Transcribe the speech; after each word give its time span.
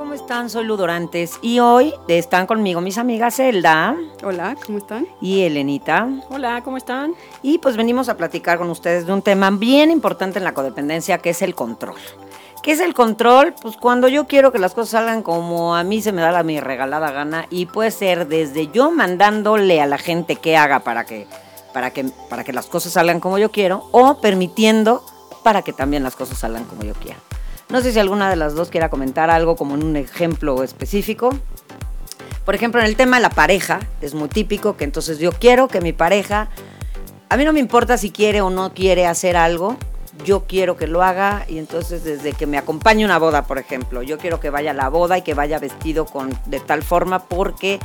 ¿cómo 0.00 0.14
están? 0.14 0.48
Soy 0.48 0.64
Ludorantes 0.64 1.38
y 1.42 1.58
hoy 1.58 1.92
están 2.08 2.46
conmigo 2.46 2.80
mis 2.80 2.96
amigas 2.96 3.38
Elda 3.38 3.94
Hola, 4.24 4.56
¿cómo 4.64 4.78
están? 4.78 5.06
y 5.20 5.42
Elenita. 5.42 6.08
Hola, 6.30 6.62
¿cómo 6.64 6.78
están? 6.78 7.12
Y 7.42 7.58
pues 7.58 7.76
venimos 7.76 8.08
a 8.08 8.16
platicar 8.16 8.56
con 8.56 8.70
ustedes 8.70 9.04
de 9.04 9.12
un 9.12 9.20
tema 9.20 9.50
bien 9.50 9.90
importante 9.90 10.38
en 10.38 10.44
la 10.44 10.54
codependencia 10.54 11.18
que 11.18 11.30
es 11.30 11.42
el 11.42 11.54
control. 11.54 11.96
¿Qué 12.62 12.72
es 12.72 12.80
el 12.80 12.94
control? 12.94 13.54
Pues 13.60 13.76
cuando 13.76 14.08
yo 14.08 14.26
quiero 14.26 14.52
que 14.52 14.58
las 14.58 14.72
cosas 14.72 14.92
salgan 14.92 15.22
como 15.22 15.76
a 15.76 15.84
mí 15.84 16.00
se 16.00 16.12
me 16.12 16.22
da 16.22 16.32
la 16.32 16.44
mi 16.44 16.60
regalada 16.60 17.10
gana 17.10 17.46
y 17.50 17.66
puede 17.66 17.90
ser 17.90 18.26
desde 18.26 18.68
yo 18.68 18.90
mandándole 18.90 19.82
a 19.82 19.86
la 19.86 19.98
gente 19.98 20.36
que 20.36 20.56
haga 20.56 20.80
para 20.80 21.04
que, 21.04 21.26
para 21.74 21.90
que, 21.90 22.06
para 22.30 22.42
que 22.42 22.54
las 22.54 22.68
cosas 22.68 22.94
salgan 22.94 23.20
como 23.20 23.36
yo 23.36 23.50
quiero 23.50 23.84
o 23.90 24.18
permitiendo 24.22 25.04
para 25.42 25.60
que 25.60 25.74
también 25.74 26.02
las 26.02 26.16
cosas 26.16 26.38
salgan 26.38 26.64
como 26.64 26.84
yo 26.84 26.94
quiero. 26.94 27.20
No 27.70 27.80
sé 27.80 27.92
si 27.92 28.00
alguna 28.00 28.28
de 28.28 28.36
las 28.36 28.54
dos 28.54 28.68
quiera 28.68 28.90
comentar 28.90 29.30
algo 29.30 29.54
como 29.54 29.76
en 29.76 29.84
un 29.84 29.96
ejemplo 29.96 30.64
específico. 30.64 31.30
Por 32.44 32.56
ejemplo, 32.56 32.80
en 32.80 32.86
el 32.86 32.96
tema 32.96 33.18
de 33.18 33.22
la 33.22 33.30
pareja, 33.30 33.78
es 34.00 34.12
muy 34.14 34.28
típico 34.28 34.76
que 34.76 34.82
entonces 34.82 35.20
yo 35.20 35.30
quiero 35.30 35.68
que 35.68 35.80
mi 35.80 35.92
pareja, 35.92 36.48
a 37.28 37.36
mí 37.36 37.44
no 37.44 37.52
me 37.52 37.60
importa 37.60 37.96
si 37.96 38.10
quiere 38.10 38.40
o 38.40 38.50
no 38.50 38.74
quiere 38.74 39.06
hacer 39.06 39.36
algo, 39.36 39.76
yo 40.24 40.46
quiero 40.48 40.76
que 40.76 40.88
lo 40.88 41.02
haga 41.04 41.44
y 41.48 41.58
entonces 41.58 42.02
desde 42.02 42.32
que 42.32 42.46
me 42.46 42.58
acompañe 42.58 43.04
una 43.04 43.18
boda, 43.18 43.46
por 43.46 43.58
ejemplo, 43.58 44.02
yo 44.02 44.18
quiero 44.18 44.40
que 44.40 44.50
vaya 44.50 44.72
a 44.72 44.74
la 44.74 44.88
boda 44.88 45.18
y 45.18 45.22
que 45.22 45.34
vaya 45.34 45.60
vestido 45.60 46.06
con, 46.06 46.36
de 46.46 46.58
tal 46.58 46.82
forma 46.82 47.20
porque 47.20 47.78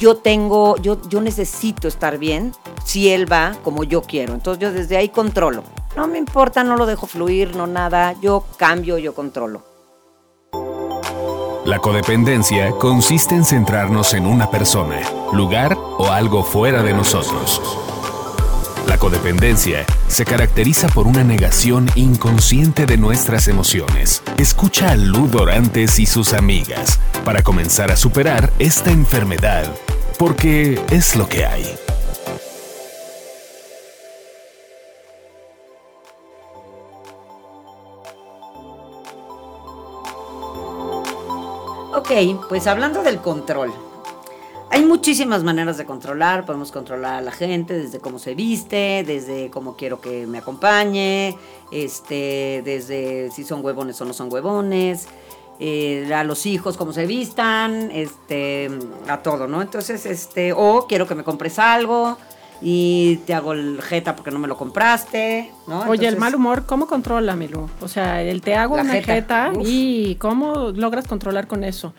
yo 0.00 0.16
tengo, 0.16 0.76
yo, 0.78 1.00
yo 1.08 1.20
necesito 1.20 1.86
estar 1.86 2.18
bien 2.18 2.52
si 2.84 3.10
él 3.10 3.30
va 3.30 3.56
como 3.62 3.84
yo 3.84 4.02
quiero. 4.02 4.34
Entonces 4.34 4.60
yo 4.60 4.72
desde 4.72 4.96
ahí 4.96 5.08
controlo. 5.08 5.62
No 5.96 6.06
me 6.06 6.18
importa, 6.18 6.62
no 6.62 6.76
lo 6.76 6.84
dejo 6.84 7.06
fluir, 7.06 7.56
no 7.56 7.66
nada, 7.66 8.14
yo 8.20 8.44
cambio, 8.58 8.98
yo 8.98 9.14
controlo. 9.14 9.62
La 11.64 11.78
codependencia 11.80 12.70
consiste 12.72 13.34
en 13.34 13.44
centrarnos 13.44 14.14
en 14.14 14.26
una 14.26 14.50
persona, 14.50 15.00
lugar 15.32 15.76
o 15.76 16.12
algo 16.12 16.44
fuera 16.44 16.82
de 16.82 16.92
nosotros. 16.92 17.60
La 18.86 18.98
codependencia 18.98 19.84
se 20.06 20.24
caracteriza 20.24 20.86
por 20.88 21.06
una 21.08 21.24
negación 21.24 21.90
inconsciente 21.96 22.86
de 22.86 22.98
nuestras 22.98 23.48
emociones. 23.48 24.22
Escucha 24.38 24.90
a 24.90 24.96
Lu 24.96 25.26
Dorantes 25.26 25.98
y 25.98 26.06
sus 26.06 26.34
amigas 26.34 27.00
para 27.24 27.42
comenzar 27.42 27.90
a 27.90 27.96
superar 27.96 28.52
esta 28.60 28.92
enfermedad, 28.92 29.64
porque 30.18 30.80
es 30.90 31.16
lo 31.16 31.28
que 31.28 31.46
hay. 31.46 31.85
Ok, 42.08 42.46
pues 42.48 42.68
hablando 42.68 43.02
del 43.02 43.18
control. 43.18 43.72
Hay 44.70 44.84
muchísimas 44.84 45.42
maneras 45.42 45.76
de 45.76 45.84
controlar. 45.84 46.46
Podemos 46.46 46.70
controlar 46.70 47.14
a 47.14 47.20
la 47.20 47.32
gente 47.32 47.74
desde 47.74 47.98
cómo 47.98 48.20
se 48.20 48.36
viste, 48.36 49.02
desde 49.04 49.50
cómo 49.50 49.74
quiero 49.74 50.00
que 50.00 50.24
me 50.24 50.38
acompañe, 50.38 51.36
este, 51.72 52.62
desde 52.64 53.32
si 53.32 53.42
son 53.42 53.64
huevones 53.64 54.00
o 54.00 54.04
no 54.04 54.12
son 54.12 54.32
huevones, 54.32 55.08
eh, 55.58 56.08
a 56.14 56.22
los 56.22 56.46
hijos 56.46 56.76
cómo 56.76 56.92
se 56.92 57.06
vistan, 57.06 57.90
este, 57.90 58.70
a 59.08 59.20
todo, 59.24 59.48
¿no? 59.48 59.60
Entonces, 59.60 60.06
este, 60.06 60.52
o 60.52 60.86
quiero 60.86 61.08
que 61.08 61.16
me 61.16 61.24
compres 61.24 61.58
algo 61.58 62.18
y 62.60 63.16
te 63.26 63.34
hago 63.34 63.52
el 63.52 63.80
jeta 63.82 64.16
porque 64.16 64.30
no 64.30 64.38
me 64.38 64.48
lo 64.48 64.56
compraste, 64.56 65.52
¿no? 65.66 65.80
Oye, 65.80 66.08
el 66.08 66.14
Entonces, 66.14 66.18
mal 66.18 66.34
humor, 66.34 66.64
¿cómo 66.66 66.86
controla, 66.86 67.36
Milu? 67.36 67.68
O 67.80 67.88
sea, 67.88 68.22
el 68.22 68.40
te 68.40 68.54
hago 68.54 68.74
una 68.74 68.92
jeta, 68.92 69.14
jeta, 69.14 69.52
y 69.64 70.16
¿cómo 70.16 70.70
logras 70.74 71.06
controlar 71.06 71.46
con 71.46 71.64
eso? 71.64 71.94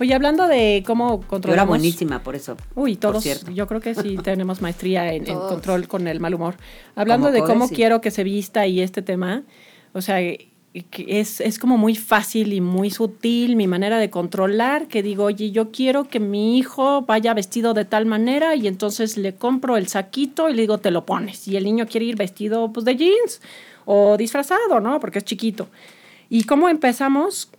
Oye, 0.00 0.14
hablando 0.14 0.48
de 0.48 0.82
cómo 0.86 1.08
Yo 1.08 1.16
era 1.18 1.28
controlamos... 1.28 1.68
buenísima 1.68 2.22
por 2.22 2.34
eso. 2.34 2.56
Uy, 2.74 2.96
todos, 2.96 3.22
yo 3.52 3.66
creo 3.66 3.80
que 3.80 3.94
sí 3.94 4.16
tenemos 4.24 4.62
maestría 4.62 5.12
en, 5.12 5.28
en 5.28 5.38
control 5.38 5.88
con 5.88 6.08
el 6.08 6.20
mal 6.20 6.34
humor. 6.34 6.54
Hablando 6.96 7.30
de 7.30 7.42
cómo 7.42 7.68
sí. 7.68 7.74
quiero 7.74 8.00
que 8.00 8.10
se 8.10 8.24
vista 8.24 8.66
y 8.66 8.80
este 8.80 9.02
tema, 9.02 9.42
o 9.92 10.00
sea, 10.00 10.16
es, 10.72 11.40
es 11.40 11.58
como 11.58 11.76
muy 11.76 11.96
fácil 11.96 12.52
y 12.52 12.60
muy 12.60 12.90
sutil 12.90 13.56
mi 13.56 13.66
manera 13.66 13.98
de 13.98 14.08
controlar, 14.08 14.86
que 14.86 15.02
digo, 15.02 15.24
oye, 15.24 15.50
yo 15.50 15.70
quiero 15.72 16.04
que 16.04 16.20
mi 16.20 16.58
hijo 16.58 17.02
vaya 17.02 17.34
vestido 17.34 17.74
de 17.74 17.84
tal 17.84 18.06
manera 18.06 18.54
y 18.54 18.68
entonces 18.68 19.16
le 19.16 19.34
compro 19.34 19.76
el 19.76 19.88
saquito 19.88 20.48
y 20.48 20.54
le 20.54 20.62
digo, 20.62 20.78
te 20.78 20.90
lo 20.92 21.04
pones. 21.04 21.48
Y 21.48 21.56
el 21.56 21.64
niño 21.64 21.86
quiere 21.88 22.06
ir 22.06 22.16
vestido 22.16 22.72
pues 22.72 22.84
de 22.84 22.96
jeans 22.96 23.40
o 23.84 24.16
disfrazado, 24.16 24.78
¿no? 24.80 25.00
Porque 25.00 25.18
es 25.18 25.24
chiquito. 25.24 25.68
¿Y 26.28 26.44
cómo 26.44 26.68
empezamos? 26.68 27.50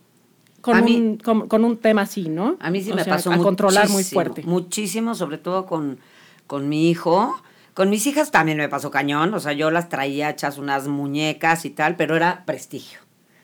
Con, 0.61 0.85
mí- 0.85 0.95
un, 0.95 1.17
con, 1.17 1.47
con 1.47 1.65
un 1.65 1.77
tema 1.77 2.03
así, 2.03 2.29
¿no? 2.29 2.55
A 2.61 2.69
mí 2.69 2.81
sí 2.81 2.91
O 2.91 2.95
me 2.95 3.03
sea, 3.03 3.15
pasó 3.15 3.31
a 3.31 3.37
controlar 3.39 3.89
muy 3.89 4.03
fuerte. 4.03 4.43
Muchísimo, 4.43 5.15
sobre 5.15 5.37
todo 5.39 5.65
con, 5.65 5.99
con 6.47 6.69
mi 6.69 6.89
hijo. 6.89 7.41
Con 7.73 7.89
mis 7.89 8.05
hijas 8.07 8.31
también 8.31 8.57
me 8.57 8.69
pasó 8.69 8.91
cañón. 8.91 9.33
O 9.33 9.39
sea, 9.39 9.53
yo 9.53 9.71
las 9.71 9.89
traía 9.89 10.29
hechas 10.29 10.57
unas 10.57 10.87
muñecas 10.87 11.65
y 11.65 11.69
tal, 11.69 11.95
pero 11.95 12.15
era 12.15 12.43
prestigio. 12.45 12.99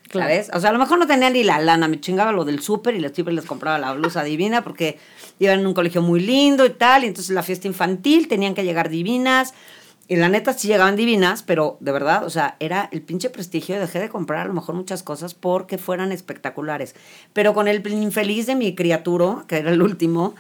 Claro. 0.10 0.30
¿Sabes? 0.30 0.50
O 0.54 0.60
sea, 0.60 0.70
a 0.70 0.74
lo 0.74 0.80
mejor 0.80 1.00
no 1.00 1.08
tenía 1.08 1.30
ni 1.30 1.44
la 1.44 1.60
lana, 1.60 1.88
me 1.88 2.00
chingaba 2.00 2.32
lo 2.32 2.46
del 2.46 2.62
súper 2.62 2.96
y 2.96 3.10
siempre 3.10 3.34
les 3.34 3.46
compraba 3.46 3.78
la 3.78 3.92
blusa 3.94 4.24
divina 4.24 4.64
porque 4.64 5.00
iban 5.40 5.60
en 5.60 5.68
un 5.68 5.74
colegio 5.74 6.02
muy 6.02 6.22
lindo 6.22 6.66
y 6.66 6.70
tal, 6.70 7.04
y 7.04 7.08
entonces 7.08 7.34
la 7.34 7.44
fiesta 7.44 7.68
infantil 7.68 8.30
tenían 8.30 8.56
que 8.56 8.64
llegar 8.64 8.90
divinas. 8.90 9.54
Y 10.10 10.16
la 10.16 10.30
neta 10.30 10.54
sí 10.54 10.70
llegaban 10.70 10.96
divinas, 10.96 11.44
pero 11.44 11.76
de 11.82 11.92
verdad, 11.92 12.24
o 12.24 12.30
sea, 12.30 12.56
era 12.62 12.88
el 12.94 13.02
pinche 13.02 13.30
prestigio 13.30 13.78
dejé 13.78 14.00
de 14.00 14.08
comprar 14.08 14.46
a 14.46 14.48
lo 14.48 14.54
mejor 14.54 14.74
muchas 14.74 15.04
cosas 15.04 15.34
porque 15.34 15.78
fueran 15.78 16.14
espectaculares. 16.14 16.96
Pero 17.34 17.54
con 17.54 17.68
el 17.68 17.86
infeliz 17.86 18.48
de 18.48 18.56
mi 18.56 18.74
criatura, 18.74 19.44
que 19.50 19.58
era 19.58 19.72
el 19.72 19.82
último, 19.82 20.34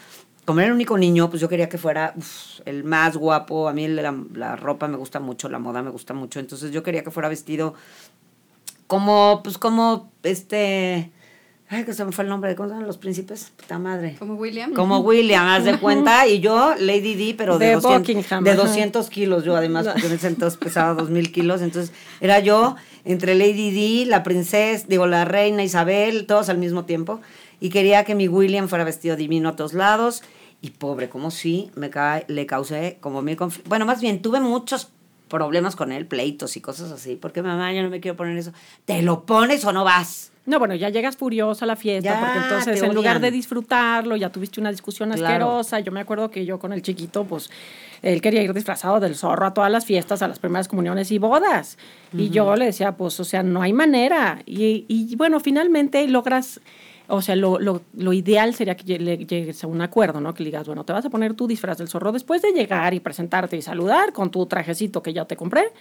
como 0.47 0.61
era 0.61 0.67
el 0.67 0.73
único 0.73 0.97
niño, 0.97 1.29
pues 1.29 1.41
yo 1.41 1.49
quería 1.49 1.67
que 1.67 1.77
fuera 1.77 2.13
uf, 2.15 2.61
el 2.63 2.85
más 2.85 3.17
guapo. 3.17 3.67
A 3.67 3.73
mí 3.73 3.85
la, 3.89 4.15
la 4.33 4.55
ropa 4.55 4.87
me 4.87 4.95
gusta 4.95 5.19
mucho, 5.19 5.49
la 5.49 5.59
moda 5.59 5.83
me 5.83 5.89
gusta 5.89 6.13
mucho. 6.13 6.39
Entonces 6.39 6.71
yo 6.71 6.83
quería 6.83 7.03
que 7.03 7.11
fuera 7.11 7.27
vestido 7.27 7.73
como, 8.87 9.41
pues 9.43 9.57
como, 9.57 10.09
este... 10.23 11.11
Ay, 11.67 11.83
que 11.83 11.93
se 11.93 12.05
me 12.05 12.13
fue 12.13 12.23
el 12.23 12.29
nombre. 12.29 12.55
¿Cómo 12.55 12.69
se 12.69 12.75
llaman 12.75 12.87
los 12.87 12.97
príncipes? 12.97 13.51
Puta 13.57 13.77
madre. 13.77 14.15
¿Como 14.17 14.35
William? 14.35 14.73
Como 14.73 14.99
William, 14.99 15.45
haz 15.47 15.65
de 15.65 15.77
cuenta. 15.77 16.25
Y 16.25 16.39
yo, 16.39 16.75
Lady 16.79 17.15
D, 17.15 17.35
pero 17.37 17.59
de, 17.59 17.65
De 17.65 17.73
200, 17.73 17.99
Buckingham, 17.99 18.43
de 18.45 18.51
ajá. 18.51 18.61
200 18.61 19.09
kilos. 19.09 19.43
Yo, 19.43 19.53
además, 19.53 19.85
porque 19.85 20.07
en 20.07 20.13
ese 20.13 20.27
entonces 20.27 20.57
pesaba 20.57 20.93
2000 20.93 21.29
kilos. 21.33 21.61
Entonces, 21.61 21.93
era 22.21 22.39
yo 22.39 22.77
entre 23.03 23.35
Lady 23.35 23.71
D, 23.71 24.05
la 24.05 24.23
princesa, 24.23 24.85
digo, 24.87 25.07
la 25.07 25.25
reina 25.25 25.61
Isabel, 25.61 26.25
todos 26.25 26.47
al 26.47 26.57
mismo 26.57 26.85
tiempo. 26.85 27.19
Y 27.59 27.69
quería 27.69 28.05
que 28.05 28.15
mi 28.15 28.29
William 28.29 28.69
fuera 28.69 28.85
vestido 28.85 29.17
divino 29.17 29.49
a 29.49 29.57
todos 29.57 29.73
lados. 29.73 30.23
Y 30.61 30.71
pobre, 30.71 31.07
como 31.09 31.29
si 31.31 31.69
me 31.75 31.89
ca- 31.89 32.23
le 32.27 32.45
causé 32.45 32.97
como 32.99 33.21
mil 33.21 33.35
conflictos. 33.37 33.69
Bueno, 33.69 33.85
más 33.85 34.01
bien, 34.01 34.21
tuve 34.21 34.39
muchos 34.39 34.89
problemas 35.27 35.75
con 35.75 35.91
él, 35.91 36.05
pleitos 36.07 36.57
y 36.57 36.61
cosas 36.61 36.91
así. 36.91 37.15
Porque 37.15 37.41
mamá, 37.43 37.73
yo 37.73 37.83
no 37.83 37.89
me 37.89 37.99
quiero 37.99 38.17
poner 38.17 38.37
eso. 38.37 38.53
¿Te 38.85 39.01
lo 39.01 39.25
pones 39.25 39.63
o 39.65 39.71
no 39.73 39.83
vas? 39.83 40.31
No, 40.45 40.59
bueno, 40.59 40.75
ya 40.75 40.87
llegas 40.87 41.17
furioso 41.17 41.65
a 41.65 41.67
la 41.67 41.75
fiesta, 41.75 42.09
Ya, 42.13 42.19
porque 42.21 42.37
entonces 42.39 42.81
en 42.81 42.95
lugar 42.95 43.19
de 43.19 43.31
disfrutarlo, 43.31 44.15
ya 44.15 44.31
tuviste 44.31 44.61
una 44.61 44.71
discusión 44.71 45.11
Claro. 45.11 45.25
asquerosa. 45.25 45.81
Yo 45.81 45.91
me 45.91 45.99
acuerdo 45.99 46.31
que 46.31 46.45
yo 46.45 46.57
con 46.57 46.71
el 46.71 46.81
chiquito, 46.81 47.25
pues, 47.25 47.49
él 48.01 48.21
quería 48.21 48.41
ir 48.41 48.53
disfrazado 48.53 49.01
del 49.01 49.15
zorro 49.17 49.45
a 49.45 49.53
todas 49.53 49.69
las 49.69 49.83
fiestas, 49.85 50.21
a 50.21 50.27
las 50.29 50.39
primeras 50.39 50.69
comuniones 50.69 51.11
y 51.11 51.17
bodas. 51.17 51.77
Y 52.13 52.29
yo 52.29 52.55
le 52.55 52.63
decía, 52.65 52.95
pues, 52.95 53.19
o 53.19 53.25
sea, 53.25 53.43
no 53.43 53.61
hay 53.61 53.73
manera. 53.73 54.41
Y, 54.45 54.85
y 54.87 55.17
bueno, 55.17 55.41
finalmente 55.41 56.07
logras, 56.07 56.61
o 57.07 57.21
sea, 57.21 57.35
lo, 57.35 57.59
lo, 57.59 57.81
lo 57.95 58.13
ideal 58.13 58.53
sería 58.53 58.75
que 58.75 58.85
lle- 58.85 58.99
le 58.99 59.17
llegues 59.17 59.63
a 59.63 59.67
un 59.67 59.81
acuerdo, 59.81 60.19
¿no? 60.21 60.33
Que 60.33 60.43
digas, 60.43 60.67
bueno, 60.67 60.83
te 60.83 60.93
vas 60.93 61.05
a 61.05 61.09
poner 61.09 61.33
tu 61.33 61.47
disfraz 61.47 61.77
del 61.77 61.87
zorro 61.87 62.11
después 62.11 62.41
de 62.41 62.51
llegar 62.51 62.93
y 62.93 62.99
presentarte 62.99 63.57
y 63.57 63.61
saludar 63.61 64.13
con 64.13 64.31
tu 64.31 64.45
trajecito 64.45 65.01
que 65.01 65.13
ya 65.13 65.25
te 65.25 65.35
compré. 65.35 65.71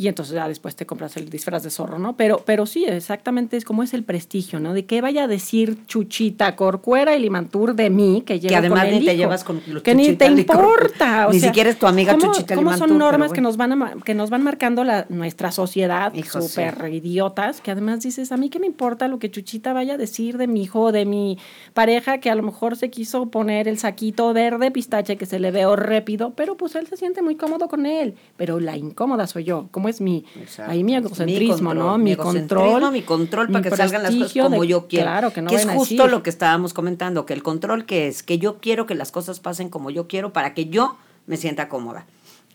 Y 0.00 0.06
entonces 0.06 0.34
ya 0.36 0.46
después 0.46 0.76
te 0.76 0.86
compras 0.86 1.16
el 1.16 1.28
disfraz 1.28 1.64
de 1.64 1.70
zorro, 1.70 1.98
¿no? 1.98 2.16
Pero, 2.16 2.40
pero 2.46 2.66
sí, 2.66 2.84
exactamente 2.84 3.56
es 3.56 3.64
como 3.64 3.82
es 3.82 3.92
el 3.94 4.04
prestigio, 4.04 4.60
¿no? 4.60 4.72
De 4.72 4.86
qué 4.86 5.00
vaya 5.00 5.24
a 5.24 5.26
decir 5.26 5.84
Chuchita, 5.86 6.54
Corcuera 6.54 7.16
y 7.16 7.20
Limantur 7.20 7.74
de 7.74 7.90
mí, 7.90 8.22
que 8.24 8.38
llevo 8.38 8.48
Que 8.50 8.56
además 8.56 8.84
con 8.84 8.88
el 8.94 9.00
ni 9.00 9.06
te 9.06 9.16
llevas 9.16 9.42
con 9.42 9.60
los 9.66 9.82
Que 9.82 9.96
ni 9.96 10.12
te 10.14 10.26
importa. 10.26 11.26
o 11.26 11.32
Ni 11.32 11.40
siquiera 11.40 11.68
es 11.70 11.78
tu 11.80 11.88
amiga 11.88 12.12
¿cómo- 12.14 12.32
Chuchita 12.32 12.54
¿Cómo 12.54 12.70
Limantur, 12.70 12.88
son 12.90 12.98
normas 12.98 13.18
bueno. 13.30 13.34
que 13.34 13.40
nos 13.40 13.56
van, 13.56 13.82
a 13.82 13.94
que 14.04 14.14
nos 14.14 14.30
van 14.30 14.44
marcando 14.44 14.84
la, 14.84 15.04
nuestra 15.08 15.50
sociedad 15.50 16.12
sí. 16.14 16.22
súper 16.22 16.92
idiotas? 16.94 17.60
Que 17.60 17.72
además 17.72 18.00
dices, 18.00 18.30
a 18.30 18.36
mí 18.36 18.50
qué 18.50 18.60
me 18.60 18.66
importa 18.68 19.08
lo 19.08 19.18
que 19.18 19.32
Chuchita 19.32 19.72
vaya 19.72 19.94
a 19.94 19.96
decir 19.96 20.38
de 20.38 20.46
mi 20.46 20.62
hijo 20.62 20.92
de 20.92 21.06
mi 21.06 21.38
pareja, 21.74 22.18
que 22.18 22.30
a 22.30 22.36
lo 22.36 22.44
mejor 22.44 22.76
se 22.76 22.88
quiso 22.90 23.26
poner 23.30 23.66
el 23.66 23.78
saquito 23.78 24.32
verde 24.32 24.70
pistache 24.70 25.16
que 25.16 25.26
se 25.26 25.40
le 25.40 25.50
ve 25.50 25.66
horrépido, 25.66 26.34
pero 26.36 26.56
pues 26.56 26.76
él 26.76 26.86
se 26.86 26.96
siente 26.96 27.20
muy 27.20 27.34
cómodo 27.34 27.66
con 27.66 27.84
él. 27.84 28.14
Pero 28.36 28.60
la 28.60 28.76
incómoda 28.76 29.26
soy 29.26 29.42
yo. 29.42 29.68
¿Cómo 29.88 29.94
es 29.94 30.00
mi, 30.00 30.24
Exacto. 30.40 30.70
ahí 30.72 30.84
mi 30.84 30.94
egocentrismo, 30.96 31.70
control, 31.70 31.76
¿no? 31.78 31.98
mi 31.98 32.04
Mi 32.04 32.10
egocentrismo, 32.12 32.64
control. 32.72 32.92
mi 32.92 33.02
control 33.02 33.46
para 33.48 33.58
mi 33.64 33.70
que 33.70 33.76
salgan 33.76 34.02
las 34.02 34.14
cosas 34.14 34.32
como 34.44 34.62
de- 34.62 34.68
yo 34.68 34.86
quiero. 34.86 35.04
Claro, 35.06 35.32
que 35.32 35.40
no 35.42 35.50
es 35.50 35.56
vayan 35.56 35.70
a 35.70 35.74
justo 35.74 36.06
lo 36.08 36.22
que 36.22 36.30
estábamos 36.30 36.74
comentando, 36.74 37.24
que 37.26 37.32
el 37.34 37.42
control 37.42 37.86
que 37.86 38.08
es, 38.08 38.22
que 38.22 38.38
yo 38.38 38.58
quiero 38.58 38.86
que 38.86 38.94
las 38.94 39.10
cosas 39.12 39.40
pasen 39.40 39.68
como 39.70 39.90
yo 39.90 40.06
quiero 40.08 40.32
para 40.32 40.52
que 40.54 40.66
yo 40.66 40.96
me 41.26 41.36
sienta 41.36 41.68
cómoda. 41.68 42.06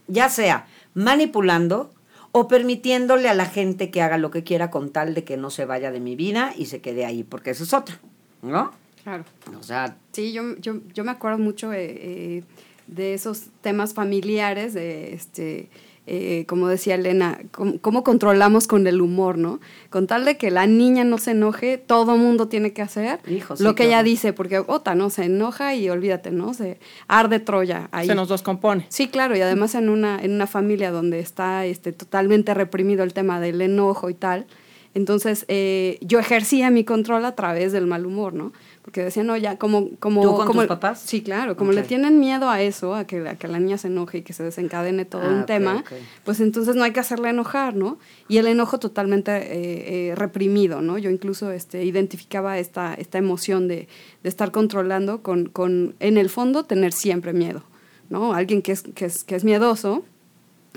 Ya 0.07 0.29
sea 0.29 0.67
manipulando 0.93 1.91
o 2.31 2.47
permitiéndole 2.47 3.29
a 3.29 3.33
la 3.33 3.45
gente 3.45 3.91
que 3.91 4.01
haga 4.01 4.17
lo 4.17 4.31
que 4.31 4.43
quiera 4.43 4.71
con 4.71 4.89
tal 4.89 5.13
de 5.13 5.23
que 5.23 5.37
no 5.37 5.49
se 5.49 5.65
vaya 5.65 5.91
de 5.91 5.99
mi 5.99 6.15
vida 6.15 6.53
y 6.57 6.65
se 6.65 6.81
quede 6.81 7.05
ahí, 7.05 7.23
porque 7.23 7.51
eso 7.51 7.63
es 7.63 7.73
otra, 7.73 7.99
¿no? 8.41 8.71
Claro. 9.03 9.23
O 9.59 9.63
sea, 9.63 9.97
Sí, 10.13 10.31
yo, 10.33 10.55
yo, 10.57 10.75
yo 10.93 11.03
me 11.03 11.11
acuerdo 11.11 11.37
mucho 11.37 11.71
eh, 11.73 11.91
eh, 11.91 12.43
de 12.87 13.13
esos 13.13 13.43
temas 13.61 13.93
familiares, 13.93 14.73
de 14.73 15.13
este, 15.13 15.69
eh, 16.05 16.45
como 16.47 16.67
decía 16.67 16.95
Elena, 16.95 17.39
cómo, 17.51 17.79
cómo 17.79 18.03
controlamos 18.03 18.67
con 18.67 18.85
el 18.87 19.01
humor, 19.01 19.37
¿no? 19.37 19.61
Con 19.89 20.05
tal 20.05 20.25
de 20.25 20.37
que 20.37 20.51
la 20.51 20.67
niña 20.67 21.05
no 21.05 21.17
se 21.17 21.31
enoje, 21.31 21.77
todo 21.77 22.17
mundo 22.17 22.49
tiene 22.49 22.73
que 22.73 22.81
hacer 22.81 23.19
Hijo, 23.27 23.55
sí, 23.55 23.63
lo 23.63 23.73
que 23.73 23.85
ella 23.85 24.03
dice, 24.03 24.33
porque 24.33 24.59
otra, 24.59 24.95
¿no? 24.95 25.09
Se 25.09 25.25
enoja 25.25 25.75
y 25.75 25.89
olvídate, 25.89 26.31
¿no? 26.31 26.53
Se 26.53 26.77
arde 27.07 27.39
Troya 27.39 27.87
ahí. 27.91 28.07
Se 28.07 28.15
nos 28.15 28.27
descompone. 28.27 28.85
Sí, 28.89 29.07
claro, 29.07 29.37
y 29.37 29.41
además 29.41 29.75
en 29.75 29.89
una, 29.89 30.21
en 30.21 30.33
una 30.33 30.47
familia 30.47 30.91
donde 30.91 31.19
está 31.19 31.65
este, 31.65 31.93
totalmente 31.93 32.53
reprimido 32.53 33.03
el 33.03 33.13
tema 33.13 33.39
del 33.39 33.61
enojo 33.61 34.09
y 34.09 34.13
tal, 34.13 34.45
entonces 34.95 35.45
eh, 35.47 35.97
yo 36.01 36.19
ejercía 36.19 36.69
mi 36.69 36.83
control 36.83 37.25
a 37.25 37.33
través 37.35 37.71
del 37.71 37.87
mal 37.87 38.05
humor, 38.05 38.33
¿no? 38.33 38.53
Porque 38.83 39.01
decía, 39.03 39.23
no, 39.23 39.35
ya, 39.37 39.57
como... 39.57 39.89
como 39.97 40.21
¿Tú 40.21 40.35
con 40.35 40.45
como 40.45 40.59
tus 40.61 40.67
papás? 40.67 41.01
Sí, 41.05 41.21
claro, 41.21 41.55
como 41.55 41.69
Ok. 41.71 41.77
le 41.77 41.83
tienen 41.83 42.19
miedo 42.19 42.49
a 42.49 42.61
eso, 42.61 42.93
a 42.93 43.05
que, 43.07 43.27
a 43.27 43.35
que 43.35 43.47
la 43.47 43.59
niña 43.59 43.77
se 43.77 43.87
enoje 43.87 44.19
y 44.19 44.21
que 44.23 44.33
se 44.33 44.43
desencadene 44.43 45.05
todo 45.05 45.21
Ah, 45.23 45.29
un 45.29 45.39
ok, 45.41 45.45
tema, 45.47 45.77
ok. 45.77 45.91
pues 46.25 46.39
entonces 46.41 46.75
no 46.75 46.83
hay 46.83 46.91
que 46.91 46.99
hacerle 46.99 47.29
enojar, 47.29 47.75
¿no? 47.75 47.97
Y 48.27 48.37
el 48.37 48.47
enojo 48.47 48.77
totalmente 48.79 49.31
eh, 49.31 50.09
eh, 50.11 50.15
reprimido, 50.15 50.81
¿no? 50.81 50.97
Yo 50.97 51.09
incluso 51.09 51.51
este, 51.51 51.85
identificaba 51.85 52.59
esta, 52.59 52.93
esta 52.93 53.17
emoción 53.17 53.67
de, 53.67 53.87
de 54.21 54.29
estar 54.29 54.51
controlando 54.51 55.21
con, 55.23 55.45
con, 55.45 55.95
en 56.01 56.17
el 56.17 56.29
fondo, 56.29 56.65
tener 56.65 56.91
siempre 56.91 57.31
miedo, 57.33 57.63
¿no? 58.09 58.33
Alguien 58.33 58.61
que 58.61 58.73
es, 58.73 58.81
que 58.83 59.05
es, 59.05 59.23
que 59.23 59.35
es 59.35 59.43
miedoso, 59.45 60.03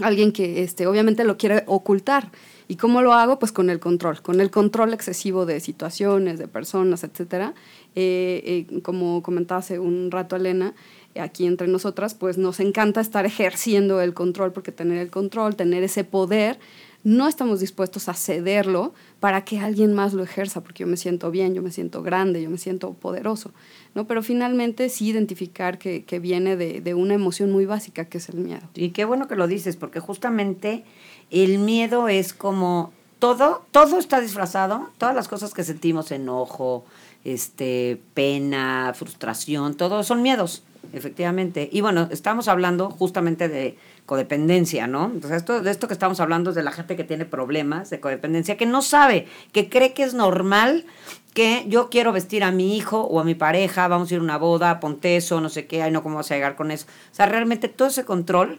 alguien 0.00 0.30
que 0.32 0.62
este, 0.62 0.86
obviamente 0.86 1.24
lo 1.24 1.36
quiere 1.36 1.64
ocultar. 1.66 2.30
¿Y 2.68 2.76
cómo 2.76 3.00
lo 3.00 3.12
hago? 3.12 3.38
Pues 3.38 3.52
con 3.52 3.70
el 3.70 3.78
control, 3.78 4.22
con 4.22 4.40
el 4.40 4.50
control 4.50 4.92
excesivo 4.92 5.46
de 5.46 5.60
situaciones, 5.60 6.38
de 6.38 6.48
personas, 6.48 7.04
etcétera. 7.04 7.54
Eh, 7.94 8.66
eh, 8.70 8.80
como 8.82 9.22
comentaba 9.22 9.60
hace 9.60 9.78
un 9.78 10.10
rato 10.10 10.34
Elena, 10.34 10.74
eh, 11.14 11.20
aquí 11.20 11.46
entre 11.46 11.68
nosotras, 11.68 12.14
pues 12.14 12.38
nos 12.38 12.58
encanta 12.58 13.00
estar 13.00 13.24
ejerciendo 13.24 14.00
el 14.00 14.14
control, 14.14 14.52
porque 14.52 14.72
tener 14.72 14.98
el 14.98 15.10
control, 15.10 15.54
tener 15.54 15.84
ese 15.84 16.02
poder, 16.02 16.58
no 17.04 17.28
estamos 17.28 17.60
dispuestos 17.60 18.08
a 18.08 18.14
cederlo 18.14 18.92
para 19.26 19.44
que 19.44 19.58
alguien 19.58 19.92
más 19.92 20.14
lo 20.14 20.22
ejerza, 20.22 20.60
porque 20.62 20.84
yo 20.84 20.86
me 20.86 20.96
siento 20.96 21.32
bien, 21.32 21.52
yo 21.52 21.60
me 21.60 21.72
siento 21.72 22.00
grande, 22.04 22.40
yo 22.40 22.48
me 22.48 22.58
siento 22.58 22.92
poderoso, 22.92 23.50
¿no? 23.92 24.06
Pero 24.06 24.22
finalmente 24.22 24.88
sí 24.88 25.08
identificar 25.08 25.78
que, 25.78 26.04
que 26.04 26.20
viene 26.20 26.54
de, 26.54 26.80
de 26.80 26.94
una 26.94 27.14
emoción 27.14 27.50
muy 27.50 27.66
básica, 27.66 28.04
que 28.04 28.18
es 28.18 28.28
el 28.28 28.36
miedo. 28.36 28.62
Y 28.76 28.90
qué 28.90 29.04
bueno 29.04 29.26
que 29.26 29.34
lo 29.34 29.48
dices, 29.48 29.74
porque 29.74 29.98
justamente 29.98 30.84
el 31.32 31.58
miedo 31.58 32.06
es 32.08 32.32
como 32.34 32.92
todo, 33.18 33.64
todo 33.72 33.98
está 33.98 34.20
disfrazado, 34.20 34.90
todas 34.96 35.16
las 35.16 35.26
cosas 35.26 35.52
que 35.52 35.64
sentimos, 35.64 36.12
enojo, 36.12 36.84
este, 37.24 38.00
pena, 38.14 38.92
frustración, 38.94 39.74
todo 39.74 40.04
son 40.04 40.22
miedos, 40.22 40.62
efectivamente. 40.92 41.68
Y 41.72 41.80
bueno, 41.80 42.06
estamos 42.12 42.46
hablando 42.46 42.90
justamente 42.90 43.48
de 43.48 43.76
codependencia, 44.06 44.86
¿no? 44.86 45.06
Entonces, 45.06 45.38
esto, 45.38 45.60
de 45.60 45.70
esto 45.70 45.88
que 45.88 45.92
estamos 45.92 46.20
hablando 46.20 46.50
es 46.50 46.56
de 46.56 46.62
la 46.62 46.72
gente 46.72 46.96
que 46.96 47.04
tiene 47.04 47.24
problemas 47.24 47.90
de 47.90 48.00
codependencia, 48.00 48.56
que 48.56 48.64
no 48.64 48.80
sabe, 48.80 49.26
que 49.52 49.68
cree 49.68 49.92
que 49.92 50.04
es 50.04 50.14
normal 50.14 50.86
que 51.34 51.64
yo 51.68 51.90
quiero 51.90 52.12
vestir 52.12 52.44
a 52.44 52.50
mi 52.50 52.76
hijo 52.76 53.02
o 53.02 53.20
a 53.20 53.24
mi 53.24 53.34
pareja, 53.34 53.88
vamos 53.88 54.10
a 54.10 54.14
ir 54.14 54.20
a 54.20 54.22
una 54.22 54.38
boda, 54.38 54.80
ponte 54.80 55.16
eso, 55.16 55.40
no 55.40 55.50
sé 55.50 55.66
qué, 55.66 55.82
ay 55.82 55.90
no, 55.90 56.02
¿cómo 56.02 56.16
vas 56.16 56.30
a 56.30 56.34
llegar 56.34 56.56
con 56.56 56.70
eso? 56.70 56.86
O 57.12 57.14
sea, 57.14 57.26
realmente 57.26 57.68
todo 57.68 57.88
ese 57.88 58.06
control 58.06 58.58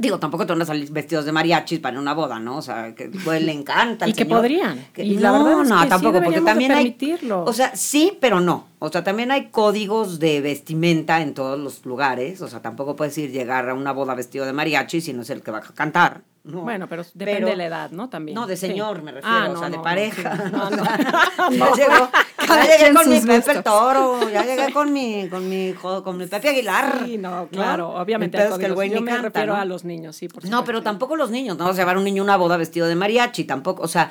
Digo, 0.00 0.18
tampoco 0.18 0.46
te 0.46 0.52
van 0.54 0.62
a 0.62 0.64
salir 0.64 0.90
vestidos 0.90 1.26
de 1.26 1.32
mariachis 1.32 1.78
para 1.78 1.98
una 1.98 2.14
boda, 2.14 2.40
¿no? 2.40 2.56
O 2.56 2.62
sea, 2.62 2.94
que 2.94 3.10
pues, 3.24 3.42
le 3.42 3.52
encanta. 3.52 4.06
al 4.06 4.10
Y 4.10 4.14
que 4.14 4.22
señor. 4.24 4.38
podrían. 4.38 4.86
Que- 4.94 5.04
Y 5.04 5.16
no, 5.16 5.20
la 5.20 5.32
verdad 5.32 5.62
es 5.62 5.68
no, 5.68 5.76
que 5.76 5.82
sí 5.82 5.88
tampoco, 5.90 6.22
porque 6.22 6.40
también 6.40 6.72
hay. 6.72 6.96
O 7.30 7.52
sea, 7.52 7.76
sí, 7.76 8.16
pero 8.20 8.40
no. 8.40 8.66
O 8.78 8.88
sea, 8.90 9.04
también 9.04 9.30
hay 9.30 9.48
códigos 9.50 10.18
de 10.18 10.40
vestimenta 10.40 11.20
en 11.20 11.34
todos 11.34 11.58
los 11.58 11.84
lugares. 11.84 12.40
O 12.40 12.48
sea, 12.48 12.60
tampoco 12.62 12.96
puedes 12.96 13.16
ir 13.18 13.30
llegar 13.30 13.68
a 13.68 13.74
una 13.74 13.92
boda 13.92 14.14
vestido 14.14 14.46
de 14.46 14.52
mariachi 14.54 15.00
si 15.02 15.12
no 15.12 15.20
es 15.22 15.28
el 15.30 15.42
que 15.42 15.50
va 15.50 15.58
a 15.58 15.62
cantar. 15.62 16.22
¿no? 16.42 16.62
Bueno, 16.62 16.86
pero 16.88 17.02
depende 17.12 17.34
Pero- 17.34 17.48
de 17.48 17.56
la 17.56 17.66
edad, 17.66 17.90
¿no? 17.90 18.08
También. 18.08 18.34
No, 18.34 18.46
de 18.46 18.56
Sí. 18.56 18.68
señor 18.68 19.02
me 19.02 19.12
refiero, 19.12 19.36
Ah, 19.36 19.48
o 19.50 19.52
no, 19.52 19.58
sea, 19.60 19.68
de 19.68 19.76
no, 19.76 19.82
pareja. 19.82 20.34
No, 20.50 20.70
no. 20.70 20.82
ya 22.54 22.76
llegué 22.76 22.94
con 22.94 23.08
mi 23.08 23.20
Pepe 23.20 23.36
gustos. 23.36 23.56
el 23.56 23.62
Toro, 23.62 24.30
ya 24.30 24.44
llegué 24.44 24.72
con 24.72 24.92
mi, 24.92 25.28
con 25.28 25.48
mi, 25.48 25.72
con 25.74 26.16
mi 26.16 26.26
Pepe 26.26 26.48
Aguilar. 26.50 27.02
Sí, 27.04 27.18
no, 27.18 27.48
claro, 27.50 27.90
obviamente. 27.90 28.38
Es 28.42 28.58
que 28.58 28.66
el 28.66 28.74
güey 28.74 28.90
Yo 28.90 29.00
me 29.00 29.10
canta, 29.10 29.28
refiero 29.28 29.54
¿no? 29.54 29.60
a 29.60 29.64
los 29.64 29.84
niños, 29.84 30.16
sí, 30.16 30.28
por 30.28 30.44
No, 30.48 30.64
pero 30.64 30.82
tampoco 30.82 31.16
los 31.16 31.30
niños, 31.30 31.56
no 31.56 31.64
vamos 31.64 31.78
a 31.78 31.82
llevar 31.82 31.96
un 31.96 32.04
niño 32.04 32.22
a 32.22 32.24
una 32.24 32.36
boda 32.36 32.56
vestido 32.56 32.86
de 32.86 32.96
mariachi, 32.96 33.44
tampoco, 33.44 33.82
o 33.82 33.88
sea, 33.88 34.10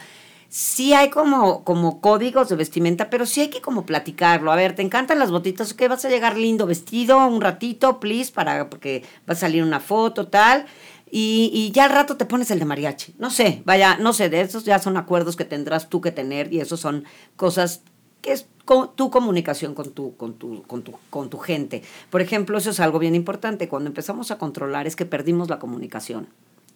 sí 0.49 0.93
hay 0.93 1.09
como, 1.09 1.63
como 1.63 2.01
códigos 2.01 2.49
de 2.49 2.55
vestimenta, 2.55 3.09
pero 3.09 3.25
sí 3.25 3.41
hay 3.41 3.49
que 3.49 3.61
como 3.61 3.85
platicarlo. 3.85 4.51
A 4.51 4.55
ver, 4.55 4.75
¿te 4.75 4.81
encantan 4.81 5.19
las 5.19 5.31
botitas? 5.31 5.73
¿Qué 5.73 5.87
vas 5.87 6.03
a 6.05 6.09
llegar 6.09 6.37
lindo 6.37 6.65
vestido 6.65 7.25
un 7.25 7.39
ratito, 7.39 7.99
please, 7.99 8.31
para 8.31 8.69
porque 8.69 9.03
va 9.29 9.33
a 9.33 9.35
salir 9.35 9.63
una 9.63 9.79
foto, 9.79 10.27
tal? 10.27 10.65
Y, 11.11 11.49
y 11.53 11.71
ya 11.71 11.85
al 11.85 11.91
rato 11.91 12.17
te 12.17 12.25
pones 12.25 12.51
el 12.51 12.59
de 12.59 12.65
mariachi. 12.65 13.15
No 13.17 13.29
sé, 13.29 13.61
vaya, 13.65 13.97
no 13.97 14.13
sé, 14.13 14.29
de 14.29 14.41
esos 14.41 14.65
ya 14.65 14.79
son 14.79 14.97
acuerdos 14.97 15.35
que 15.35 15.45
tendrás 15.45 15.89
tú 15.89 16.01
que 16.01 16.11
tener 16.11 16.51
y 16.51 16.59
esos 16.59 16.79
son 16.79 17.05
cosas 17.35 17.81
que 18.21 18.31
es 18.31 18.47
tu 18.95 19.09
comunicación 19.09 19.73
con 19.73 19.91
tu, 19.91 20.15
con, 20.15 20.35
tu, 20.35 20.63
con, 20.63 20.83
tu, 20.83 20.93
con 21.09 21.29
tu 21.29 21.37
gente. 21.39 21.81
Por 22.09 22.21
ejemplo, 22.21 22.57
eso 22.57 22.69
es 22.69 22.79
algo 22.79 22.99
bien 22.99 23.15
importante. 23.15 23.67
Cuando 23.67 23.89
empezamos 23.89 24.29
a 24.31 24.37
controlar 24.37 24.85
es 24.85 24.95
que 24.95 25.05
perdimos 25.05 25.49
la 25.49 25.59
comunicación 25.59 26.27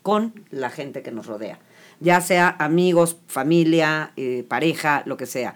con 0.01 0.33
la 0.51 0.69
gente 0.69 1.01
que 1.01 1.11
nos 1.11 1.27
rodea, 1.27 1.59
ya 1.99 2.19
sea 2.19 2.55
amigos, 2.59 3.17
familia, 3.27 4.11
eh, 4.17 4.43
pareja, 4.47 5.03
lo 5.05 5.15
que 5.17 5.25
sea, 5.25 5.55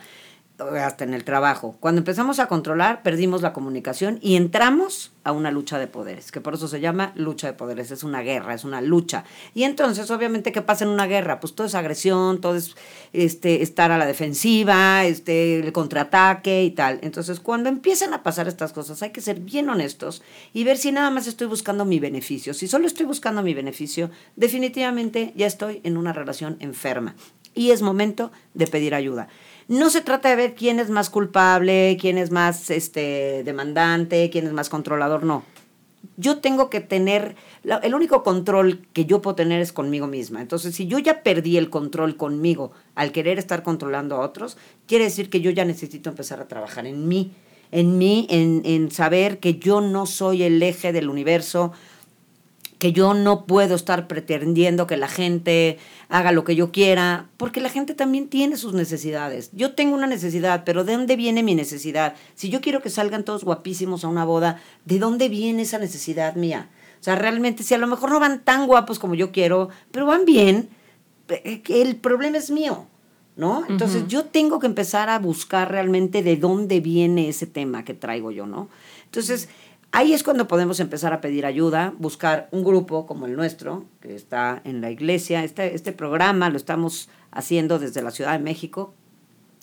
hasta 0.60 1.04
en 1.04 1.14
el 1.14 1.24
trabajo. 1.24 1.76
Cuando 1.80 2.00
empezamos 2.00 2.40
a 2.40 2.48
controlar, 2.48 3.04
perdimos 3.04 3.42
la 3.42 3.54
comunicación 3.54 4.20
y 4.22 4.36
entramos 4.36 5.12
a 5.24 5.32
una 5.32 5.52
lucha 5.52 5.78
de 5.78 5.88
poderes, 5.88 6.32
que 6.32 6.42
por 6.42 6.54
eso 6.54 6.68
se 6.68 6.80
llama 6.80 7.12
lucha 7.16 7.48
de 7.48 7.54
poderes, 7.54 7.92
es 7.92 8.04
una 8.04 8.22
guerra, 8.22 8.54
es 8.54 8.64
una 8.64 8.82
lucha. 8.82 9.24
Y 9.54 9.64
entonces, 9.64 10.10
obviamente, 10.10 10.52
¿qué 10.52 10.62
pasa 10.62 10.86
en 10.86 10.90
una 10.90 11.06
guerra? 11.06 11.40
Pues 11.40 11.54
todo 11.54 11.68
es 11.68 11.76
agresión, 11.76 12.40
todo 12.42 12.56
es 12.56 12.76
este, 13.14 13.62
estar 13.62 13.92
a 13.92 13.98
la 13.98 14.06
defensiva, 14.06 15.06
este, 15.06 15.60
el 15.60 15.74
contraataque 15.74 16.64
y 16.64 16.72
tal. 16.72 17.00
Entonces, 17.04 17.40
cuando 17.40 17.70
empiezan 17.70 18.14
a 18.14 18.24
pasar 18.24 18.48
estas 18.48 18.74
cosas, 18.74 19.04
hay 19.04 19.12
que 19.12 19.22
ser 19.22 19.40
bien 19.42 19.70
honestos 19.70 20.24
y 20.54 20.64
ver 20.64 20.78
si 20.78 20.92
nada 20.92 21.12
más 21.12 21.28
estoy 21.28 21.48
buscando 21.48 21.86
mi 21.86 22.00
beneficio. 22.00 22.54
Si 22.54 22.68
solo 22.68 22.88
estoy 22.88 23.06
buscando 23.06 23.44
mi 23.44 23.54
beneficio, 23.54 24.10
definitivamente 24.36 25.34
ya 25.36 25.46
estoy 25.46 25.82
en 25.84 25.98
una 25.98 26.14
relación 26.14 26.56
enferma. 26.62 27.16
Y 27.54 27.72
es 27.72 27.82
momento 27.82 28.32
de 28.54 28.68
pedir 28.68 28.94
ayuda. 28.94 29.28
No 29.68 29.90
se 29.90 30.02
trata 30.02 30.30
de 30.30 30.38
ver 30.38 30.56
quién 30.56 30.80
es 30.80 30.90
más 30.90 31.10
culpable, 31.10 31.98
quién 32.00 32.18
es 32.18 32.32
más 32.32 32.70
este, 32.70 33.44
demandante, 33.44 34.30
quién 34.30 34.48
es 34.48 34.54
más 34.54 34.70
controlador, 34.70 35.24
no. 35.24 35.44
Yo 36.16 36.40
tengo 36.40 36.70
que 36.70 36.80
tener, 36.80 37.36
el 37.84 37.94
único 37.94 38.24
control 38.24 38.88
que 38.94 39.06
yo 39.06 39.22
puedo 39.22 39.36
tener 39.36 39.60
es 39.60 39.74
conmigo 39.74 40.08
misma. 40.08 40.42
Entonces, 40.42 40.74
si 40.74 40.88
yo 40.88 41.00
ya 41.00 41.22
perdí 41.22 41.58
el 41.58 41.70
control 41.70 42.16
conmigo 42.16 42.72
al 42.96 43.12
querer 43.12 43.40
estar 43.40 43.62
controlando 43.62 44.16
a 44.16 44.20
otros, 44.20 44.58
quiere 44.88 45.04
decir 45.04 45.30
que 45.30 45.42
yo 45.42 45.52
ya 45.52 45.66
necesito 45.66 46.10
empezar 46.10 46.40
a 46.40 46.48
trabajar 46.48 46.88
en 46.88 47.08
mí, 47.08 47.34
en 47.72 47.98
mí, 47.98 48.26
en, 48.30 48.62
en 48.64 48.90
saber 48.90 49.40
que 49.40 49.56
yo 49.60 49.82
no 49.82 50.06
soy 50.06 50.44
el 50.44 50.64
eje 50.64 50.94
del 50.94 51.10
universo, 51.10 51.74
que 52.80 52.94
yo 52.94 53.14
no 53.14 53.46
puedo 53.46 53.76
estar 53.76 54.08
pretendiendo 54.08 54.86
que 54.86 54.98
la 54.98 55.08
gente 55.08 55.80
haga 56.10 56.32
lo 56.32 56.44
que 56.44 56.56
yo 56.56 56.72
quiera, 56.72 57.28
porque 57.38 57.60
la 57.60 57.70
gente 57.70 57.96
también 57.96 58.28
tiene 58.28 58.56
sus 58.56 58.74
necesidades. 58.74 59.50
Yo 59.54 59.74
tengo 59.74 59.96
una 59.96 60.08
necesidad, 60.08 60.64
pero 60.64 60.84
¿de 60.84 60.94
dónde 60.94 61.16
viene 61.16 61.42
mi 61.42 61.56
necesidad? 61.56 62.16
Si 62.36 62.50
yo 62.50 62.62
quiero 62.62 62.82
que 62.82 62.90
salgan 62.90 63.24
todos 63.24 63.44
guapísimos 63.44 64.04
a 64.04 64.08
una 64.08 64.26
boda, 64.26 64.62
¿de 64.86 65.00
dónde 65.00 65.28
viene 65.28 65.64
esa 65.64 65.80
necesidad 65.80 66.36
mía? 66.36 66.70
O 67.00 67.04
sea, 67.04 67.16
realmente, 67.16 67.64
si 67.64 67.74
a 67.74 67.78
lo 67.80 67.88
mejor 67.88 68.12
no 68.12 68.20
van 68.20 68.44
tan 68.44 68.68
guapos 68.68 69.00
como 69.00 69.16
yo 69.16 69.32
quiero, 69.32 69.70
pero 69.92 70.06
van 70.06 70.26
bien, 70.26 70.70
eh, 71.30 71.62
el 71.70 71.96
problema 71.96 72.38
es 72.38 72.52
mío. 72.52 72.88
¿No? 73.36 73.66
Entonces 73.70 74.08
yo 74.08 74.26
tengo 74.26 74.58
que 74.58 74.66
empezar 74.66 75.10
a 75.10 75.20
buscar 75.20 75.70
realmente 75.70 76.24
de 76.24 76.38
dónde 76.38 76.80
viene 76.80 77.30
ese 77.30 77.46
tema 77.46 77.86
que 77.86 77.94
traigo 77.94 78.32
yo, 78.32 78.48
¿no? 78.48 78.68
Entonces, 79.06 79.48
Ahí 79.92 80.14
es 80.14 80.24
cuando 80.24 80.48
podemos 80.48 80.80
empezar 80.80 81.14
a 81.14 81.22
pedir 81.22 81.46
ayuda, 81.46 81.94
buscar 81.98 82.50
un 82.52 82.64
grupo 82.64 83.06
como 83.06 83.26
el 83.26 83.36
nuestro, 83.36 83.86
que 84.02 84.16
está 84.16 84.62
en 84.64 84.82
la 84.82 84.92
iglesia. 84.92 85.44
Este, 85.44 85.74
este 85.76 85.92
programa 85.92 86.50
lo 86.50 86.58
estamos 86.58 87.10
haciendo 87.32 87.80
desde 87.80 88.02
la 88.02 88.12
Ciudad 88.12 88.34
de 88.34 88.40
México. 88.40 88.94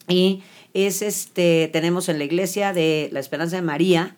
Y 0.09 0.43
es 0.73 1.03
este, 1.03 1.69
tenemos 1.73 2.09
en 2.09 2.19
la 2.19 2.25
iglesia 2.25 2.73
de 2.73 3.09
la 3.13 3.21
Esperanza 3.21 3.57
de 3.57 3.63
María, 3.63 4.17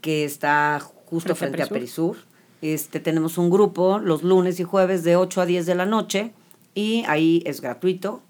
que 0.00 0.24
está 0.24 0.80
justo 0.80 1.34
Frente 1.34 1.58
frente 1.58 1.62
a 1.62 1.66
Perisur. 1.66 2.16
Este, 2.62 3.00
tenemos 3.00 3.38
un 3.38 3.50
grupo 3.50 3.98
los 3.98 4.22
lunes 4.22 4.60
y 4.60 4.64
jueves 4.64 5.04
de 5.04 5.16
8 5.16 5.40
a 5.40 5.46
10 5.46 5.66
de 5.66 5.74
la 5.74 5.86
noche 5.86 6.32
y 6.74 7.04
ahí 7.08 7.42
es 7.44 7.60
gratuito. 7.60 8.22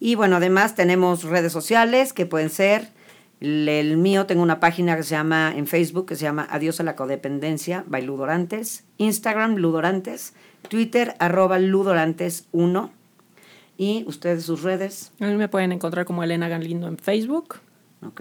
Y 0.00 0.16
bueno, 0.16 0.36
además 0.36 0.74
tenemos 0.74 1.24
redes 1.24 1.52
sociales 1.52 2.12
que 2.12 2.26
pueden 2.26 2.50
ser 2.50 2.88
el 3.44 3.96
mío, 3.96 4.26
tengo 4.26 4.42
una 4.42 4.58
página 4.60 4.96
que 4.96 5.02
se 5.02 5.10
llama 5.10 5.52
en 5.54 5.66
Facebook 5.66 6.06
que 6.06 6.16
se 6.16 6.22
llama 6.22 6.46
Adiós 6.50 6.80
a 6.80 6.82
la 6.82 6.96
codependencia 6.96 7.84
by 7.86 8.02
Ludorantes, 8.02 8.84
Instagram 8.98 9.56
Ludorantes, 9.56 10.34
Twitter, 10.68 11.14
arroba 11.18 11.58
ludorantes1. 11.58 12.90
Y 13.76 14.04
ustedes 14.06 14.44
sus 14.44 14.62
redes. 14.62 15.12
A 15.20 15.26
mí 15.26 15.34
me 15.34 15.48
pueden 15.48 15.72
encontrar 15.72 16.06
como 16.06 16.22
Elena 16.22 16.48
Galindo 16.48 16.86
en 16.86 16.96
Facebook. 16.96 17.56
Ok. 18.06 18.20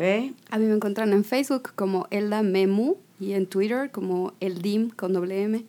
A 0.50 0.58
mí 0.58 0.66
me 0.66 0.76
encuentran 0.76 1.14
en 1.14 1.24
Facebook 1.24 1.72
como 1.76 2.08
Elda 2.10 2.42
Memu 2.42 2.98
y 3.20 3.34
en 3.34 3.46
Twitter 3.46 3.92
como 3.92 4.34
Eldim 4.40 4.90
con 4.90 5.14
doble 5.14 5.44
M. 5.44 5.64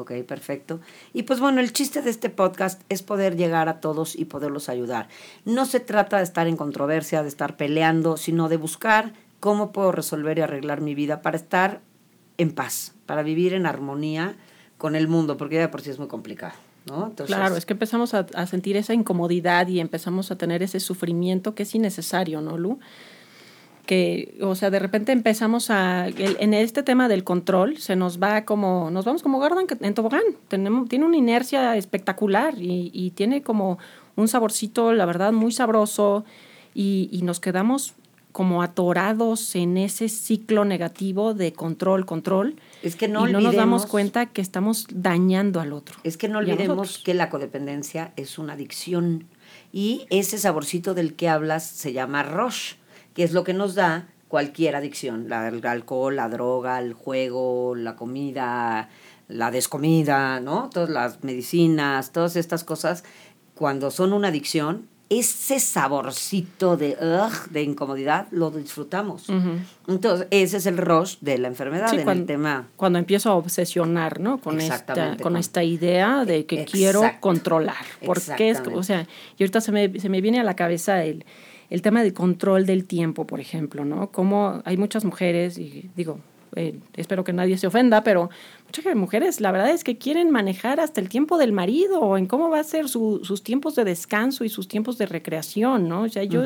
Ok, 0.00 0.12
perfecto. 0.26 0.80
Y 1.12 1.24
pues 1.24 1.40
bueno, 1.40 1.60
el 1.60 1.74
chiste 1.74 2.00
de 2.00 2.08
este 2.08 2.30
podcast 2.30 2.80
es 2.88 3.02
poder 3.02 3.36
llegar 3.36 3.68
a 3.68 3.80
todos 3.80 4.16
y 4.16 4.24
poderlos 4.24 4.70
ayudar. 4.70 5.08
No 5.44 5.66
se 5.66 5.78
trata 5.78 6.16
de 6.16 6.22
estar 6.22 6.46
en 6.46 6.56
controversia, 6.56 7.22
de 7.22 7.28
estar 7.28 7.58
peleando, 7.58 8.16
sino 8.16 8.48
de 8.48 8.56
buscar 8.56 9.12
cómo 9.40 9.72
puedo 9.72 9.92
resolver 9.92 10.38
y 10.38 10.40
arreglar 10.40 10.80
mi 10.80 10.94
vida 10.94 11.20
para 11.20 11.36
estar 11.36 11.82
en 12.38 12.52
paz, 12.52 12.94
para 13.04 13.22
vivir 13.22 13.52
en 13.52 13.66
armonía 13.66 14.36
con 14.78 14.96
el 14.96 15.06
mundo, 15.06 15.36
porque 15.36 15.56
ya 15.56 15.60
de 15.60 15.68
por 15.68 15.82
sí 15.82 15.90
es 15.90 15.98
muy 15.98 16.08
complicado. 16.08 16.54
¿no? 16.86 17.12
Claro, 17.26 17.56
es 17.56 17.66
que 17.66 17.74
empezamos 17.74 18.14
a, 18.14 18.20
a 18.34 18.46
sentir 18.46 18.78
esa 18.78 18.94
incomodidad 18.94 19.68
y 19.68 19.80
empezamos 19.80 20.30
a 20.30 20.36
tener 20.36 20.62
ese 20.62 20.80
sufrimiento 20.80 21.54
que 21.54 21.64
es 21.64 21.74
innecesario, 21.74 22.40
¿no, 22.40 22.56
Lu? 22.56 22.80
Que, 23.90 24.38
o 24.40 24.54
sea, 24.54 24.70
de 24.70 24.78
repente 24.78 25.10
empezamos 25.10 25.68
a, 25.68 26.06
el- 26.06 26.36
en 26.38 26.54
este 26.54 26.84
tema 26.84 27.08
del 27.08 27.24
control, 27.24 27.76
se 27.78 27.96
nos 27.96 28.22
va 28.22 28.44
como, 28.44 28.88
nos 28.92 29.04
vamos 29.04 29.20
como 29.20 29.38
gordo 29.40 29.58
en, 29.80 29.94
tobogán. 29.94 30.22
Tenemos, 30.46 30.88
tiene 30.88 31.06
una 31.06 31.16
inercia 31.16 31.76
espectacular 31.76 32.54
y, 32.56 32.92
y 32.94 33.10
tiene 33.10 33.42
como 33.42 33.78
un 34.14 34.28
saborcito, 34.28 34.92
la 34.92 35.06
verdad, 35.06 35.32
muy 35.32 35.50
sabroso 35.50 36.24
y, 36.72 37.08
y 37.10 37.22
nos 37.22 37.40
quedamos 37.40 37.94
como 38.30 38.62
atorados 38.62 39.56
en 39.56 39.76
ese 39.76 40.08
ciclo 40.08 40.64
negativo 40.64 41.34
de 41.34 41.52
control, 41.52 42.06
control. 42.06 42.54
Es 42.84 42.94
que 42.94 43.08
no 43.08 43.28
y 43.28 43.32
no 43.32 43.40
nos 43.40 43.56
damos 43.56 43.86
cuenta 43.86 44.26
que 44.26 44.40
estamos 44.40 44.86
dañando 44.94 45.60
al 45.60 45.72
otro. 45.72 45.96
Es 46.04 46.16
que 46.16 46.28
no 46.28 46.38
olvidemos 46.38 46.98
que 46.98 47.14
la 47.14 47.28
codependencia 47.28 48.12
es 48.14 48.38
una 48.38 48.52
adicción 48.52 49.24
y 49.72 50.06
ese 50.10 50.38
saborcito 50.38 50.94
del 50.94 51.14
que 51.14 51.28
hablas 51.28 51.66
se 51.66 51.92
llama 51.92 52.22
rush, 52.22 52.74
que 53.14 53.24
es 53.24 53.32
lo 53.32 53.44
que 53.44 53.54
nos 53.54 53.74
da 53.74 54.08
cualquier 54.28 54.76
adicción, 54.76 55.28
la, 55.28 55.48
el 55.48 55.66
alcohol, 55.66 56.14
la 56.14 56.28
droga, 56.28 56.78
el 56.78 56.92
juego, 56.92 57.74
la 57.74 57.96
comida, 57.96 58.88
la 59.28 59.50
descomida, 59.50 60.40
¿no? 60.40 60.70
Todas 60.72 60.90
las 60.90 61.24
medicinas, 61.24 62.12
todas 62.12 62.36
estas 62.36 62.62
cosas, 62.62 63.04
cuando 63.54 63.90
son 63.90 64.12
una 64.12 64.28
adicción, 64.28 64.88
ese 65.08 65.58
saborcito 65.58 66.76
de, 66.76 66.96
ugh, 67.00 67.50
de 67.50 67.62
incomodidad 67.62 68.28
lo 68.30 68.52
disfrutamos. 68.52 69.26
Entonces, 69.88 70.28
ese 70.30 70.58
es 70.58 70.66
el 70.66 70.78
rush 70.78 71.16
de 71.20 71.36
la 71.36 71.48
enfermedad, 71.48 71.88
Sí, 71.90 71.96
en 71.96 72.04
cuando, 72.04 72.20
el 72.20 72.26
tema 72.28 72.68
cuando 72.76 73.00
empiezo 73.00 73.30
a 73.30 73.34
obsesionar, 73.34 74.20
¿no? 74.20 74.38
Con 74.38 74.60
esta, 74.60 75.16
con 75.20 75.36
esta 75.36 75.64
idea 75.64 76.24
de 76.24 76.46
que 76.46 76.60
Exacto. 76.60 76.72
quiero 76.72 77.02
controlar. 77.18 77.84
Porque 78.06 78.50
es, 78.50 78.62
o 78.72 78.84
sea, 78.84 79.08
y 79.36 79.42
ahorita 79.42 79.60
se 79.60 79.72
me, 79.72 79.98
se 79.98 80.08
me 80.08 80.20
viene 80.20 80.38
a 80.38 80.44
la 80.44 80.54
cabeza 80.54 81.02
el, 81.02 81.24
el 81.70 81.82
tema 81.82 82.02
del 82.02 82.12
control 82.12 82.66
del 82.66 82.84
tiempo, 82.84 83.26
por 83.26 83.40
ejemplo, 83.40 83.84
¿no? 83.84 84.10
Como 84.10 84.60
hay 84.64 84.76
muchas 84.76 85.04
mujeres, 85.04 85.56
y 85.58 85.88
digo, 85.96 86.18
eh, 86.56 86.78
espero 86.96 87.22
que 87.22 87.32
nadie 87.32 87.56
se 87.58 87.68
ofenda, 87.68 88.02
pero 88.02 88.28
muchas 88.66 88.96
mujeres, 88.96 89.40
la 89.40 89.52
verdad 89.52 89.70
es 89.70 89.84
que 89.84 89.96
quieren 89.96 90.30
manejar 90.32 90.80
hasta 90.80 91.00
el 91.00 91.08
tiempo 91.08 91.38
del 91.38 91.52
marido, 91.52 92.00
o 92.00 92.18
en 92.18 92.26
cómo 92.26 92.50
va 92.50 92.58
a 92.58 92.64
ser 92.64 92.88
su- 92.88 93.20
sus 93.24 93.44
tiempos 93.44 93.76
de 93.76 93.84
descanso 93.84 94.44
y 94.44 94.48
sus 94.48 94.66
tiempos 94.66 94.98
de 94.98 95.06
recreación, 95.06 95.88
¿no? 95.88 96.02
O 96.02 96.08
sea, 96.08 96.24
yo, 96.24 96.42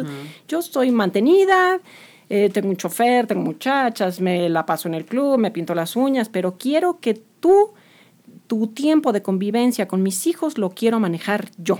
yo 0.46 0.58
estoy 0.58 0.90
mantenida, 0.90 1.80
eh, 2.28 2.50
tengo 2.52 2.68
un 2.68 2.76
chofer, 2.76 3.26
tengo 3.26 3.42
muchachas, 3.42 4.20
me 4.20 4.48
la 4.50 4.66
paso 4.66 4.88
en 4.88 4.94
el 4.94 5.06
club, 5.06 5.38
me 5.38 5.50
pinto 5.50 5.74
las 5.74 5.96
uñas, 5.96 6.28
pero 6.28 6.56
quiero 6.58 6.98
que 7.00 7.14
tú, 7.14 7.70
tu 8.46 8.66
tiempo 8.68 9.12
de 9.12 9.22
convivencia 9.22 9.88
con 9.88 10.02
mis 10.02 10.26
hijos 10.26 10.58
lo 10.58 10.70
quiero 10.70 11.00
manejar 11.00 11.48
yo, 11.56 11.78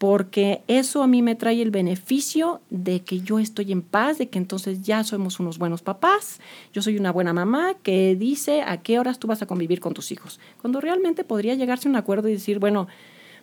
porque 0.00 0.62
eso 0.66 1.02
a 1.02 1.06
mí 1.06 1.20
me 1.20 1.34
trae 1.34 1.60
el 1.60 1.70
beneficio 1.70 2.62
de 2.70 3.00
que 3.00 3.20
yo 3.20 3.38
estoy 3.38 3.70
en 3.70 3.82
paz, 3.82 4.16
de 4.16 4.30
que 4.30 4.38
entonces 4.38 4.80
ya 4.80 5.04
somos 5.04 5.38
unos 5.40 5.58
buenos 5.58 5.82
papás, 5.82 6.40
yo 6.72 6.80
soy 6.80 6.96
una 6.96 7.12
buena 7.12 7.34
mamá 7.34 7.74
que 7.82 8.16
dice 8.16 8.62
a 8.62 8.78
qué 8.78 8.98
horas 8.98 9.18
tú 9.18 9.26
vas 9.28 9.42
a 9.42 9.46
convivir 9.46 9.78
con 9.78 9.92
tus 9.92 10.10
hijos, 10.10 10.40
cuando 10.62 10.80
realmente 10.80 11.22
podría 11.22 11.54
llegarse 11.54 11.86
a 11.86 11.90
un 11.90 11.96
acuerdo 11.96 12.28
y 12.28 12.32
decir, 12.32 12.58
bueno, 12.58 12.88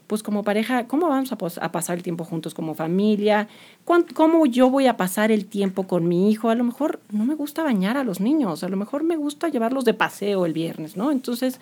pues 0.08 0.24
como 0.24 0.42
pareja, 0.44 0.88
¿cómo 0.88 1.10
vamos 1.10 1.32
a, 1.32 1.38
a 1.66 1.72
pasar 1.72 1.98
el 1.98 2.02
tiempo 2.04 2.24
juntos 2.24 2.56
como 2.56 2.74
familia? 2.74 3.48
¿Cuán- 3.86 4.06
¿Cómo 4.16 4.48
yo 4.48 4.72
voy 4.72 4.88
a 4.88 4.98
pasar 4.98 5.32
el 5.32 5.46
tiempo 5.46 5.84
con 5.86 6.08
mi 6.08 6.32
hijo? 6.32 6.50
A 6.50 6.56
lo 6.56 6.64
mejor 6.64 7.02
no 7.12 7.24
me 7.24 7.36
gusta 7.36 7.62
bañar 7.62 7.98
a 7.98 8.04
los 8.04 8.20
niños, 8.20 8.64
a 8.64 8.70
lo 8.70 8.78
mejor 8.78 9.04
me 9.04 9.16
gusta 9.16 9.50
llevarlos 9.50 9.86
de 9.86 9.94
paseo 9.94 10.48
el 10.48 10.54
viernes, 10.54 10.98
¿no? 10.98 11.12
Entonces, 11.12 11.60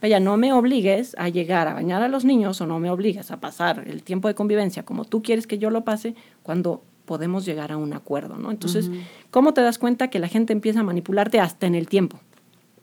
vaya, 0.00 0.20
no 0.20 0.36
me 0.36 0.52
obligues 0.52 1.14
a 1.18 1.28
llegar 1.28 1.68
a 1.68 1.74
bañar 1.74 2.02
a 2.02 2.08
los 2.08 2.24
niños 2.24 2.60
o 2.60 2.66
no 2.66 2.78
me 2.78 2.90
obligues 2.90 3.30
a 3.30 3.40
pasar 3.40 3.84
el 3.86 4.02
tiempo 4.02 4.28
de 4.28 4.34
convivencia 4.34 4.84
como 4.84 5.04
tú 5.04 5.22
quieres 5.22 5.46
que 5.46 5.58
yo 5.58 5.70
lo 5.70 5.84
pase 5.84 6.14
cuando 6.42 6.82
podemos 7.04 7.44
llegar 7.44 7.72
a 7.72 7.76
un 7.76 7.92
acuerdo, 7.92 8.36
¿no? 8.36 8.52
Entonces, 8.52 8.88
¿cómo 9.32 9.52
te 9.52 9.62
das 9.62 9.78
cuenta 9.78 10.08
que 10.08 10.20
la 10.20 10.28
gente 10.28 10.52
empieza 10.52 10.80
a 10.80 10.84
manipularte 10.84 11.40
hasta 11.40 11.66
en 11.66 11.74
el 11.74 11.88
tiempo? 11.88 12.20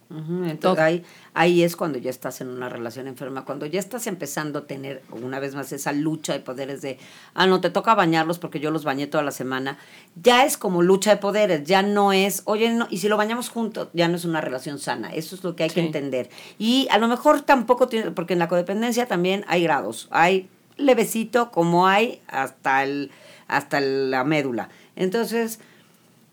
Entonces 0.09 0.81
ahí, 0.81 1.03
ahí 1.33 1.63
es 1.63 1.75
cuando 1.75 1.99
ya 1.99 2.09
estás 2.09 2.39
en 2.39 2.47
una 2.47 2.69
relación 2.69 3.07
enferma, 3.07 3.43
cuando 3.43 3.65
ya 3.65 3.79
estás 3.79 4.07
empezando 4.07 4.59
a 4.59 4.65
tener 4.65 5.01
una 5.11 5.39
vez 5.39 5.53
más 5.53 5.71
esa 5.73 5.91
lucha 5.91 6.31
de 6.31 6.39
poderes 6.39 6.81
de, 6.81 6.97
ah, 7.33 7.45
no, 7.45 7.59
te 7.59 7.69
toca 7.69 7.93
bañarlos 7.93 8.39
porque 8.39 8.61
yo 8.61 8.71
los 8.71 8.85
bañé 8.85 9.07
toda 9.07 9.23
la 9.23 9.31
semana, 9.31 9.77
ya 10.15 10.45
es 10.45 10.57
como 10.57 10.81
lucha 10.81 11.11
de 11.11 11.17
poderes, 11.17 11.65
ya 11.65 11.81
no 11.81 12.13
es, 12.13 12.41
oye, 12.45 12.69
no, 12.69 12.87
y 12.89 12.99
si 12.99 13.09
lo 13.09 13.17
bañamos 13.17 13.49
juntos, 13.49 13.89
ya 13.93 14.07
no 14.07 14.15
es 14.15 14.23
una 14.23 14.39
relación 14.39 14.79
sana, 14.79 15.13
eso 15.13 15.35
es 15.35 15.43
lo 15.43 15.55
que 15.55 15.63
hay 15.63 15.69
que 15.69 15.81
entender. 15.81 16.29
Y 16.57 16.87
a 16.89 16.97
lo 16.99 17.09
mejor 17.09 17.41
tampoco 17.41 17.89
tiene, 17.89 18.11
porque 18.11 18.33
en 18.33 18.39
la 18.39 18.47
codependencia 18.47 19.07
también 19.07 19.43
hay 19.49 19.63
grados, 19.63 20.07
hay 20.11 20.49
levecito 20.77 21.51
como 21.51 21.87
hay 21.87 22.21
hasta, 22.27 22.83
el, 22.83 23.11
hasta 23.47 23.81
la 23.81 24.23
médula. 24.23 24.69
Entonces, 24.95 25.59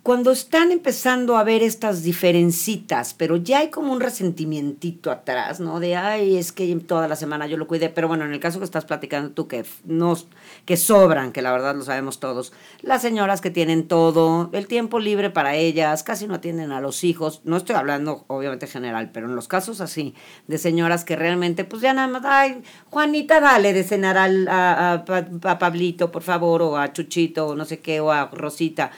cuando 0.04 0.32
están 0.32 0.70
empezando 0.70 1.38
a 1.38 1.44
ver 1.44 1.62
estas 1.62 2.02
diferencitas, 2.02 3.14
pero 3.14 3.38
ya 3.38 3.60
hay 3.60 3.70
como 3.70 3.90
un 3.90 4.02
resentimientito 4.02 5.10
atrás, 5.10 5.60
¿no? 5.60 5.80
De, 5.80 5.96
ay, 5.96 6.36
es 6.36 6.52
que 6.52 6.76
toda 6.76 7.08
la 7.08 7.16
semana 7.16 7.46
yo 7.46 7.56
lo 7.56 7.66
cuidé, 7.66 7.88
pero 7.88 8.06
bueno, 8.06 8.26
en 8.26 8.32
el 8.34 8.38
caso 8.38 8.58
que 8.58 8.66
estás 8.66 8.84
platicando 8.84 9.30
tú, 9.30 9.48
que, 9.48 9.64
nos, 9.86 10.26
que 10.66 10.76
sobran, 10.76 11.32
que 11.32 11.40
la 11.40 11.52
verdad 11.52 11.74
lo 11.74 11.84
sabemos 11.84 12.20
todos, 12.20 12.52
las 12.82 13.00
señoras 13.00 13.40
que 13.40 13.50
tienen 13.50 13.88
todo, 13.88 14.50
el 14.52 14.66
tiempo 14.66 15.00
libre 15.00 15.30
para 15.30 15.56
ellas, 15.56 16.02
casi 16.02 16.26
no 16.26 16.34
atienden 16.34 16.70
a 16.72 16.82
los 16.82 17.02
hijos, 17.02 17.40
no 17.44 17.56
estoy 17.56 17.76
hablando 17.76 18.26
obviamente 18.26 18.66
general, 18.66 19.08
pero 19.10 19.26
en 19.26 19.34
los 19.34 19.48
casos 19.48 19.80
así, 19.80 20.14
de 20.48 20.58
señoras 20.58 21.06
que 21.06 21.16
realmente, 21.16 21.64
pues 21.64 21.80
ya 21.80 21.94
nada 21.94 22.08
más, 22.08 22.22
ay, 22.26 22.62
Juanita, 22.90 23.40
dale 23.40 23.72
de 23.72 23.84
cenar 23.84 24.18
al, 24.18 24.48
a, 24.48 25.02
a 25.08 25.50
a 25.50 25.58
Pablito, 25.58 26.12
por 26.12 26.22
favor, 26.22 26.60
o 26.60 26.76
a 26.76 26.92
Chuchito, 26.92 27.46
o 27.46 27.56
no 27.56 27.64
sé 27.64 27.80
qué, 27.80 28.00
o 28.00 28.12
a 28.12 28.26
Rosita. 28.26 28.90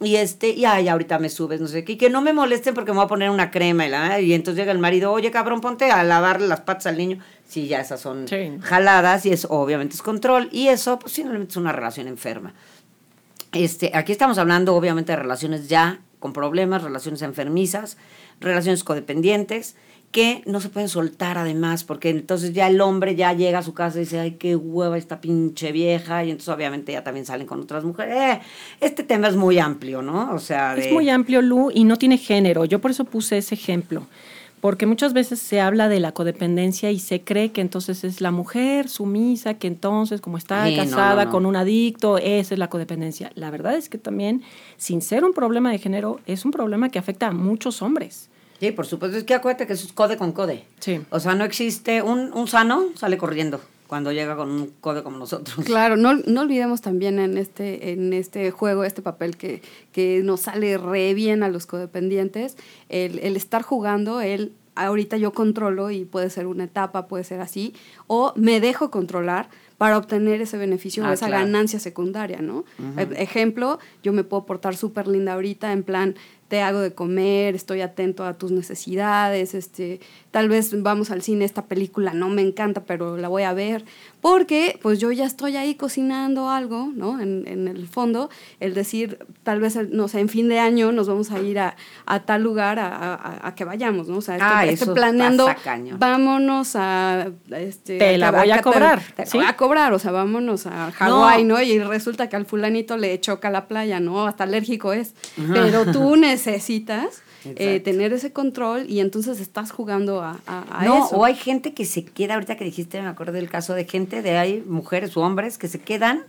Y 0.00 0.14
este, 0.16 0.50
y 0.50 0.64
ay, 0.64 0.86
ahorita 0.88 1.18
me 1.18 1.28
subes, 1.28 1.60
no 1.60 1.66
sé 1.66 1.82
qué, 1.84 1.92
y 1.92 1.96
que 1.96 2.08
no 2.08 2.20
me 2.22 2.32
molesten 2.32 2.72
porque 2.72 2.92
me 2.92 2.98
voy 2.98 3.06
a 3.06 3.08
poner 3.08 3.30
una 3.30 3.50
crema 3.50 3.84
y, 3.84 3.90
la, 3.90 4.20
y 4.20 4.32
entonces 4.32 4.60
llega 4.60 4.70
el 4.70 4.78
marido, 4.78 5.10
oye 5.10 5.32
cabrón, 5.32 5.60
ponte 5.60 5.90
a 5.90 6.04
lavarle 6.04 6.46
las 6.46 6.60
patas 6.60 6.86
al 6.86 6.96
niño. 6.98 7.18
Sí, 7.48 7.66
ya 7.66 7.80
esas 7.80 8.00
son 8.00 8.28
Sí. 8.28 8.58
jaladas 8.62 9.26
y 9.26 9.32
eso 9.32 9.48
obviamente 9.50 9.94
es 9.96 10.02
control 10.02 10.48
y 10.52 10.68
eso 10.68 10.98
pues 11.00 11.14
simplemente 11.14 11.50
es 11.52 11.56
una 11.56 11.72
relación 11.72 12.06
enferma. 12.06 12.54
Este, 13.52 13.90
aquí 13.94 14.12
estamos 14.12 14.38
hablando 14.38 14.76
obviamente 14.76 15.12
de 15.12 15.16
relaciones 15.16 15.68
ya 15.68 16.00
con 16.20 16.32
problemas, 16.32 16.82
relaciones 16.82 17.22
enfermizas, 17.22 17.96
relaciones 18.40 18.84
codependientes, 18.84 19.74
que 20.10 20.42
no 20.46 20.60
se 20.60 20.70
pueden 20.70 20.88
soltar 20.88 21.36
además, 21.36 21.84
porque 21.84 22.08
entonces 22.10 22.52
ya 22.54 22.66
el 22.68 22.80
hombre 22.80 23.14
ya 23.14 23.34
llega 23.34 23.58
a 23.58 23.62
su 23.62 23.74
casa 23.74 23.98
y 23.98 24.00
dice, 24.00 24.18
ay, 24.18 24.32
qué 24.32 24.56
hueva 24.56 24.96
esta 24.96 25.20
pinche 25.20 25.70
vieja, 25.70 26.24
y 26.24 26.30
entonces 26.30 26.48
obviamente 26.54 26.92
ya 26.92 27.04
también 27.04 27.26
salen 27.26 27.46
con 27.46 27.60
otras 27.60 27.84
mujeres. 27.84 28.16
Eh, 28.16 28.40
este 28.80 29.02
tema 29.02 29.28
es 29.28 29.36
muy 29.36 29.58
amplio, 29.58 30.00
¿no? 30.00 30.32
O 30.32 30.38
sea, 30.38 30.74
de- 30.74 30.86
Es 30.86 30.92
muy 30.92 31.10
amplio, 31.10 31.42
Lu, 31.42 31.70
y 31.74 31.84
no 31.84 31.96
tiene 31.96 32.16
género. 32.18 32.64
Yo 32.64 32.78
por 32.80 32.90
eso 32.90 33.04
puse 33.04 33.38
ese 33.38 33.54
ejemplo. 33.54 34.06
Porque 34.60 34.86
muchas 34.86 35.12
veces 35.12 35.38
se 35.38 35.60
habla 35.60 35.88
de 35.88 36.00
la 36.00 36.10
codependencia 36.10 36.90
y 36.90 36.98
se 36.98 37.20
cree 37.20 37.52
que 37.52 37.60
entonces 37.60 38.02
es 38.02 38.20
la 38.20 38.32
mujer 38.32 38.88
sumisa, 38.88 39.54
que 39.54 39.68
entonces 39.68 40.20
como 40.20 40.36
está 40.36 40.66
Sí, 40.66 40.74
no, 40.76 40.82
casada 40.82 41.24
no, 41.24 41.24
no. 41.26 41.30
con 41.30 41.46
un 41.46 41.54
adicto, 41.54 42.18
esa 42.18 42.54
es 42.54 42.58
la 42.58 42.68
codependencia. 42.68 43.30
La 43.36 43.52
verdad 43.52 43.76
es 43.76 43.88
que 43.88 43.98
también, 43.98 44.42
sin 44.76 45.00
ser 45.00 45.22
un 45.22 45.32
problema 45.32 45.70
de 45.70 45.78
género, 45.78 46.18
es 46.26 46.44
un 46.44 46.50
problema 46.50 46.88
que 46.88 46.98
afecta 46.98 47.28
a 47.28 47.32
muchos 47.32 47.82
hombres. 47.82 48.30
Sí, 48.60 48.72
por 48.72 48.86
supuesto, 48.86 49.16
es 49.18 49.24
que 49.24 49.34
acuérdate 49.34 49.66
que 49.66 49.72
eso 49.74 49.86
es 49.86 49.92
code 49.92 50.16
con 50.16 50.32
code. 50.32 50.64
Sí. 50.80 51.00
O 51.10 51.20
sea, 51.20 51.34
no 51.34 51.44
existe 51.44 52.02
un, 52.02 52.32
un 52.32 52.48
sano, 52.48 52.86
sale 52.96 53.16
corriendo 53.18 53.60
cuando 53.86 54.12
llega 54.12 54.36
con 54.36 54.50
un 54.50 54.72
code 54.80 55.02
como 55.02 55.16
nosotros. 55.16 55.64
Claro, 55.64 55.96
no, 55.96 56.14
no 56.14 56.40
olvidemos 56.42 56.82
también 56.82 57.18
en 57.18 57.38
este, 57.38 57.92
en 57.92 58.12
este 58.12 58.50
juego, 58.50 58.84
este 58.84 59.00
papel 59.00 59.36
que, 59.36 59.62
que 59.92 60.20
nos 60.22 60.40
sale 60.40 60.76
re 60.76 61.14
bien 61.14 61.42
a 61.42 61.48
los 61.48 61.64
codependientes, 61.66 62.56
el, 62.90 63.18
el 63.20 63.36
estar 63.36 63.62
jugando, 63.62 64.20
el 64.20 64.52
ahorita 64.74 65.16
yo 65.16 65.32
controlo 65.32 65.90
y 65.90 66.04
puede 66.04 66.30
ser 66.30 66.46
una 66.46 66.64
etapa, 66.64 67.08
puede 67.08 67.24
ser 67.24 67.40
así, 67.40 67.74
o 68.06 68.32
me 68.36 68.60
dejo 68.60 68.90
controlar 68.92 69.48
para 69.76 69.96
obtener 69.98 70.40
ese 70.40 70.56
beneficio 70.56 71.04
Ah, 71.04 71.10
o 71.10 71.12
esa 71.12 71.26
claro. 71.26 71.44
ganancia 71.46 71.80
secundaria, 71.80 72.40
¿no? 72.42 72.64
E- 72.96 73.22
Ejemplo, 73.22 73.78
yo 74.04 74.12
me 74.12 74.22
puedo 74.22 74.44
portar 74.46 74.76
súper 74.76 75.08
linda 75.08 75.32
ahorita, 75.32 75.72
en 75.72 75.82
plan, 75.82 76.14
te 76.48 76.62
hago 76.62 76.80
de 76.80 76.94
comer, 76.94 77.54
estoy 77.54 77.82
atento 77.82 78.24
a 78.24 78.38
tus 78.38 78.50
necesidades, 78.50 79.54
este, 79.54 80.00
tal 80.30 80.48
vez 80.48 80.82
vamos 80.82 81.10
al 81.10 81.22
cine, 81.22 81.44
esta 81.44 81.64
película 81.66 82.12
no 82.12 82.28
me 82.28 82.42
encanta, 82.42 82.82
pero 82.84 83.16
la 83.16 83.28
voy 83.28 83.44
a 83.44 83.52
ver, 83.54 83.84
porque 84.20 84.78
pues 84.82 84.98
yo 84.98 85.10
ya 85.12 85.24
estoy 85.24 85.56
ahí 85.56 85.74
cocinando 85.74 86.50
algo, 86.50 86.90
¿no? 86.94 87.18
En, 87.20 87.44
en 87.46 87.66
el 87.68 87.88
fondo, 87.88 88.28
el 88.60 88.74
decir, 88.74 89.18
tal 89.42 89.60
vez, 89.60 89.76
no 89.90 90.06
sé, 90.08 90.20
en 90.20 90.28
fin 90.28 90.48
de 90.48 90.58
año 90.58 90.92
nos 90.92 91.08
vamos 91.08 91.30
a 91.30 91.40
ir 91.40 91.58
a, 91.58 91.76
a 92.04 92.20
tal 92.26 92.42
lugar 92.42 92.78
a, 92.78 92.88
a- 93.14 93.48
a 93.48 93.54
que 93.54 93.64
vayamos, 93.64 94.08
¿no? 94.08 94.18
O 94.18 94.20
sea, 94.20 94.34
estoy, 94.36 94.48
Ah, 94.50 94.66
estoy 94.66 94.74
eso 94.74 94.94
planeando, 94.94 95.46
vámonos 95.98 96.76
a... 96.76 97.28
Este, 97.50 97.98
Te 97.98 98.18
la 98.18 98.30
voy 98.30 98.50
a 98.50 98.56
te- 98.56 98.62
cobrar, 98.62 99.02
Te, 99.16 99.24
voy 99.32 99.44
a 99.46 99.56
cobrar, 99.56 99.92
o 99.94 99.98
sea, 99.98 100.10
vámonos 100.12 100.66
a 100.66 100.90
Hawái, 100.92 101.44
¿no? 101.44 101.60
Y 101.62 101.78
resulta 101.78 102.28
que 102.28 102.36
al 102.36 102.44
fulanito 102.44 102.96
le 102.96 103.18
choca 103.20 103.50
la 103.50 103.66
playa, 103.66 103.98
¿no? 104.00 104.26
Hasta 104.26 104.44
alérgico 104.44 104.92
es. 104.92 105.14
Pero 105.54 105.90
tú 105.92 106.16
necesitas 106.16 107.22
eh, 107.56 107.80
tener 107.80 108.12
ese 108.12 108.32
control 108.32 108.86
y 108.88 109.00
entonces 109.00 109.40
estás 109.40 109.70
jugando 109.70 110.22
a, 110.22 110.38
a- 110.46 110.80
a 110.80 110.84
no, 110.84 111.06
eso. 111.06 111.16
o 111.16 111.24
hay 111.24 111.34
gente 111.34 111.74
que 111.74 111.84
se 111.84 112.04
queda, 112.04 112.34
ahorita 112.34 112.56
que 112.56 112.64
dijiste, 112.64 113.00
me 113.02 113.08
acuerdo 113.08 113.32
del 113.32 113.48
caso 113.50 113.74
de 113.74 113.84
gente 113.84 114.22
de 114.22 114.36
hay 114.38 114.62
mujeres 114.66 115.16
o 115.16 115.20
hombres 115.20 115.58
que 115.58 115.68
se 115.68 115.80
quedan, 115.80 116.24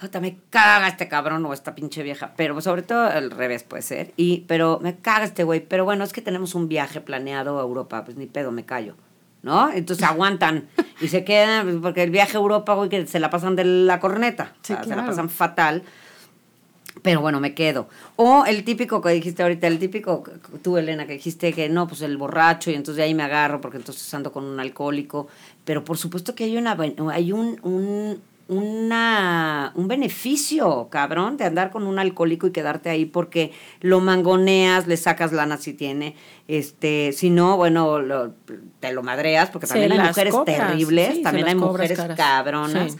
"Puta, 0.00 0.20
me 0.20 0.36
caga 0.50 0.88
este 0.88 1.08
cabrón 1.08 1.44
o 1.46 1.52
esta 1.52 1.74
pinche 1.74 2.02
vieja, 2.02 2.32
pero 2.36 2.60
sobre 2.60 2.82
todo 2.82 3.02
al 3.04 3.30
revés 3.30 3.62
puede 3.64 3.82
ser, 3.82 4.12
y, 4.16 4.44
pero 4.46 4.78
me 4.82 4.96
caga 4.96 5.24
este 5.24 5.44
güey, 5.44 5.60
pero 5.60 5.84
bueno, 5.84 6.04
es 6.04 6.12
que 6.12 6.22
tenemos 6.22 6.54
un 6.54 6.68
viaje 6.68 7.00
planeado 7.00 7.58
a 7.58 7.62
Europa, 7.62 8.04
pues 8.04 8.16
ni 8.16 8.26
pedo, 8.26 8.50
me 8.52 8.64
callo. 8.64 8.94
¿No? 9.40 9.70
Entonces 9.70 10.04
aguantan 10.08 10.68
y 11.00 11.06
se 11.06 11.22
quedan, 11.24 11.64
pues, 11.64 11.76
porque 11.80 12.02
el 12.02 12.10
viaje 12.10 12.36
a 12.36 12.40
Europa, 12.40 12.74
güey, 12.74 12.88
que 12.88 13.06
se 13.06 13.20
la 13.20 13.30
pasan 13.30 13.54
de 13.54 13.64
la 13.64 14.00
corneta. 14.00 14.54
Sí, 14.62 14.72
o 14.72 14.76
sea, 14.76 14.82
Se 14.82 14.88
la 14.90 14.94
claro. 14.96 15.10
pasan 15.10 15.30
fatal. 15.30 15.84
Pero 17.02 17.20
bueno, 17.20 17.38
me 17.40 17.54
quedo. 17.54 17.88
O 18.16 18.44
el 18.46 18.64
típico 18.64 19.00
que 19.00 19.10
dijiste 19.10 19.42
ahorita, 19.42 19.66
el 19.66 19.78
típico, 19.78 20.24
tú 20.62 20.76
Elena, 20.78 21.06
que 21.06 21.12
dijiste 21.14 21.52
que 21.52 21.68
no, 21.68 21.86
pues 21.86 22.02
el 22.02 22.16
borracho 22.16 22.70
y 22.70 22.74
entonces 22.74 22.96
de 22.96 23.02
ahí 23.04 23.14
me 23.14 23.22
agarro 23.22 23.60
porque 23.60 23.76
entonces 23.76 24.12
ando 24.14 24.32
con 24.32 24.44
un 24.44 24.58
alcohólico. 24.58 25.28
Pero 25.64 25.84
por 25.84 25.96
supuesto 25.98 26.34
que 26.34 26.44
hay, 26.44 26.56
una, 26.56 26.76
hay 27.12 27.32
un, 27.32 27.58
un, 27.62 28.20
una, 28.48 29.72
un 29.74 29.88
beneficio, 29.88 30.88
cabrón, 30.90 31.36
de 31.36 31.44
andar 31.44 31.70
con 31.70 31.86
un 31.86 31.98
alcohólico 31.98 32.46
y 32.46 32.50
quedarte 32.52 32.88
ahí 32.90 33.04
porque 33.04 33.52
lo 33.80 34.00
mangoneas, 34.00 34.86
le 34.86 34.96
sacas 34.96 35.32
lana 35.32 35.56
si 35.58 35.74
tiene. 35.74 36.16
Este, 36.48 37.12
si 37.12 37.30
no, 37.30 37.56
bueno, 37.56 37.98
lo- 38.00 38.32
te 38.80 38.92
lo 38.92 39.02
madreas 39.02 39.50
porque 39.50 39.66
también 39.66 39.92
hay 39.92 39.98
las 39.98 40.08
mujeres 40.08 40.32
cobras, 40.34 40.56
terribles, 40.56 41.08
sí, 41.08 41.14
se 41.16 41.22
también 41.22 41.46
hay 41.48 41.54
mujeres 41.54 41.98
caras. 41.98 42.16
cabronas. 42.16 42.92
Sí. 42.92 42.98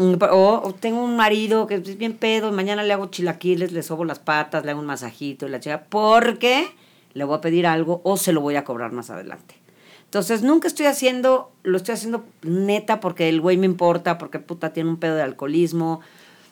O, 0.00 0.74
tengo 0.78 1.02
un 1.02 1.16
marido 1.16 1.66
que 1.66 1.74
es 1.74 1.98
bien 1.98 2.16
pedo 2.16 2.52
mañana 2.52 2.84
le 2.84 2.92
hago 2.92 3.06
chilaquiles, 3.06 3.72
le 3.72 3.82
sobo 3.82 4.04
las 4.04 4.20
patas, 4.20 4.64
le 4.64 4.70
hago 4.70 4.80
un 4.80 4.86
masajito 4.86 5.46
y 5.46 5.50
la 5.50 5.58
chica, 5.58 5.86
porque 5.88 6.68
le 7.14 7.24
voy 7.24 7.36
a 7.36 7.40
pedir 7.40 7.66
algo 7.66 8.00
o 8.04 8.16
se 8.16 8.32
lo 8.32 8.40
voy 8.40 8.54
a 8.54 8.64
cobrar 8.64 8.92
más 8.92 9.10
adelante. 9.10 9.56
Entonces, 10.04 10.42
nunca 10.42 10.68
estoy 10.68 10.86
haciendo, 10.86 11.50
lo 11.64 11.76
estoy 11.76 11.94
haciendo 11.94 12.24
neta 12.42 13.00
porque 13.00 13.28
el 13.28 13.40
güey 13.40 13.56
me 13.56 13.66
importa, 13.66 14.18
porque 14.18 14.38
puta 14.38 14.72
tiene 14.72 14.88
un 14.88 14.98
pedo 14.98 15.16
de 15.16 15.22
alcoholismo, 15.22 16.00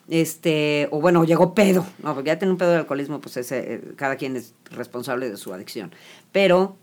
este, 0.09 0.89
o 0.91 0.99
bueno, 0.99 1.23
llegó 1.23 1.55
pedo, 1.55 1.85
no, 2.03 2.13
porque 2.13 2.27
ya 2.27 2.37
tiene 2.37 2.51
un 2.51 2.57
pedo 2.57 2.71
de 2.71 2.77
alcoholismo, 2.77 3.21
pues 3.21 3.37
ese, 3.37 3.73
eh, 3.73 3.81
cada 3.95 4.17
quien 4.17 4.35
es 4.35 4.53
responsable 4.71 5.29
de 5.29 5.37
su 5.37 5.53
adicción. 5.53 5.91
Pero 6.31 6.75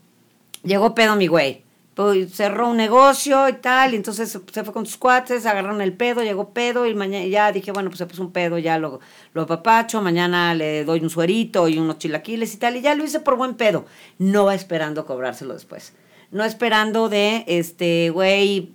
llegó 0.62 0.94
pedo 0.94 1.14
mi 1.14 1.26
güey. 1.26 1.62
Pues 1.94 2.32
cerró 2.34 2.68
un 2.70 2.76
negocio 2.76 3.48
y 3.48 3.52
tal, 3.52 3.92
y 3.94 3.96
entonces 3.96 4.30
se- 4.30 4.64
fue 4.64 4.72
con 4.72 4.84
sus 4.84 4.96
cuates, 4.96 5.46
agarraron 5.46 5.80
el 5.80 5.92
pedo, 5.92 6.22
llegó 6.24 6.50
pedo, 6.50 6.86
y 6.86 6.94
mañana 6.94 7.24
ya 7.26 7.52
dije, 7.52 7.70
bueno, 7.70 7.88
pues 7.88 7.98
se 7.98 8.06
puso 8.06 8.22
un 8.22 8.32
pedo, 8.32 8.58
ya 8.58 8.78
lo, 8.78 8.98
lo 9.32 9.42
apapacho, 9.42 10.02
mañana 10.02 10.54
le 10.54 10.84
doy 10.84 11.00
un 11.00 11.10
suerito 11.10 11.68
y 11.68 11.78
unos 11.78 11.98
chilaquiles 11.98 12.52
y 12.52 12.56
tal, 12.56 12.76
y 12.76 12.80
ya 12.80 12.96
lo 12.96 13.04
hice 13.04 13.20
por 13.20 13.36
buen 13.36 13.54
pedo. 13.54 13.86
No 14.18 14.50
esperando 14.50 15.06
cobrárselo 15.06 15.54
después. 15.54 15.92
No 16.32 16.44
esperando 16.44 17.08
de, 17.08 17.44
este, 17.46 18.10
güey, 18.10 18.72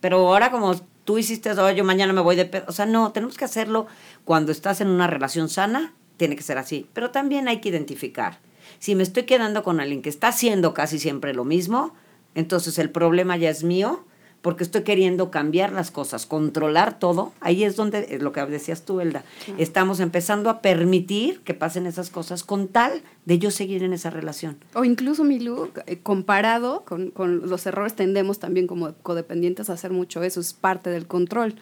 pero 0.00 0.16
ahora 0.26 0.50
como 0.50 0.74
tú 1.04 1.18
hiciste 1.18 1.52
yo 1.76 1.84
mañana 1.84 2.12
me 2.12 2.20
voy 2.22 2.34
de 2.34 2.44
pedo. 2.44 2.64
O 2.66 2.72
sea, 2.72 2.86
no, 2.86 3.12
tenemos 3.12 3.36
que 3.36 3.44
hacerlo 3.44 3.86
cuando 4.24 4.50
estás 4.50 4.80
en 4.80 4.88
una 4.88 5.06
relación 5.06 5.48
sana, 5.48 5.92
tiene 6.16 6.34
que 6.34 6.42
ser 6.42 6.58
así. 6.58 6.88
Pero 6.92 7.10
también 7.10 7.46
hay 7.46 7.60
que 7.60 7.68
identificar. 7.68 8.38
Si 8.80 8.96
me 8.96 9.04
estoy 9.04 9.24
quedando 9.24 9.62
con 9.62 9.78
alguien 9.78 10.02
que 10.02 10.08
está 10.08 10.28
haciendo 10.28 10.74
casi 10.74 10.98
siempre 10.98 11.34
lo 11.34 11.44
mismo, 11.44 11.94
entonces 12.34 12.78
el 12.78 12.90
problema 12.90 13.36
ya 13.36 13.50
es 13.50 13.64
mío, 13.64 14.04
porque 14.42 14.64
estoy 14.64 14.82
queriendo 14.82 15.30
cambiar 15.30 15.72
las 15.72 15.90
cosas, 15.90 16.26
controlar 16.26 16.98
todo. 16.98 17.32
Ahí 17.40 17.62
es 17.62 17.76
donde, 17.76 18.08
es 18.10 18.20
lo 18.20 18.32
que 18.32 18.44
decías 18.44 18.84
tú, 18.84 19.00
Elda, 19.00 19.24
estamos 19.56 20.00
empezando 20.00 20.50
a 20.50 20.60
permitir 20.60 21.40
que 21.40 21.54
pasen 21.54 21.86
esas 21.86 22.10
cosas 22.10 22.42
con 22.42 22.66
tal 22.66 23.02
de 23.24 23.38
yo 23.38 23.52
seguir 23.52 23.84
en 23.84 23.92
esa 23.92 24.10
relación. 24.10 24.56
O 24.74 24.84
incluso, 24.84 25.22
Milu, 25.22 25.70
eh, 25.86 26.00
comparado 26.02 26.84
con, 26.84 27.10
con 27.10 27.48
los 27.48 27.64
errores, 27.66 27.94
tendemos 27.94 28.40
también 28.40 28.66
como 28.66 28.92
codependientes 29.02 29.70
a 29.70 29.74
hacer 29.74 29.92
mucho 29.92 30.24
eso, 30.24 30.40
es 30.40 30.52
parte 30.52 30.90
del 30.90 31.06
control. 31.06 31.54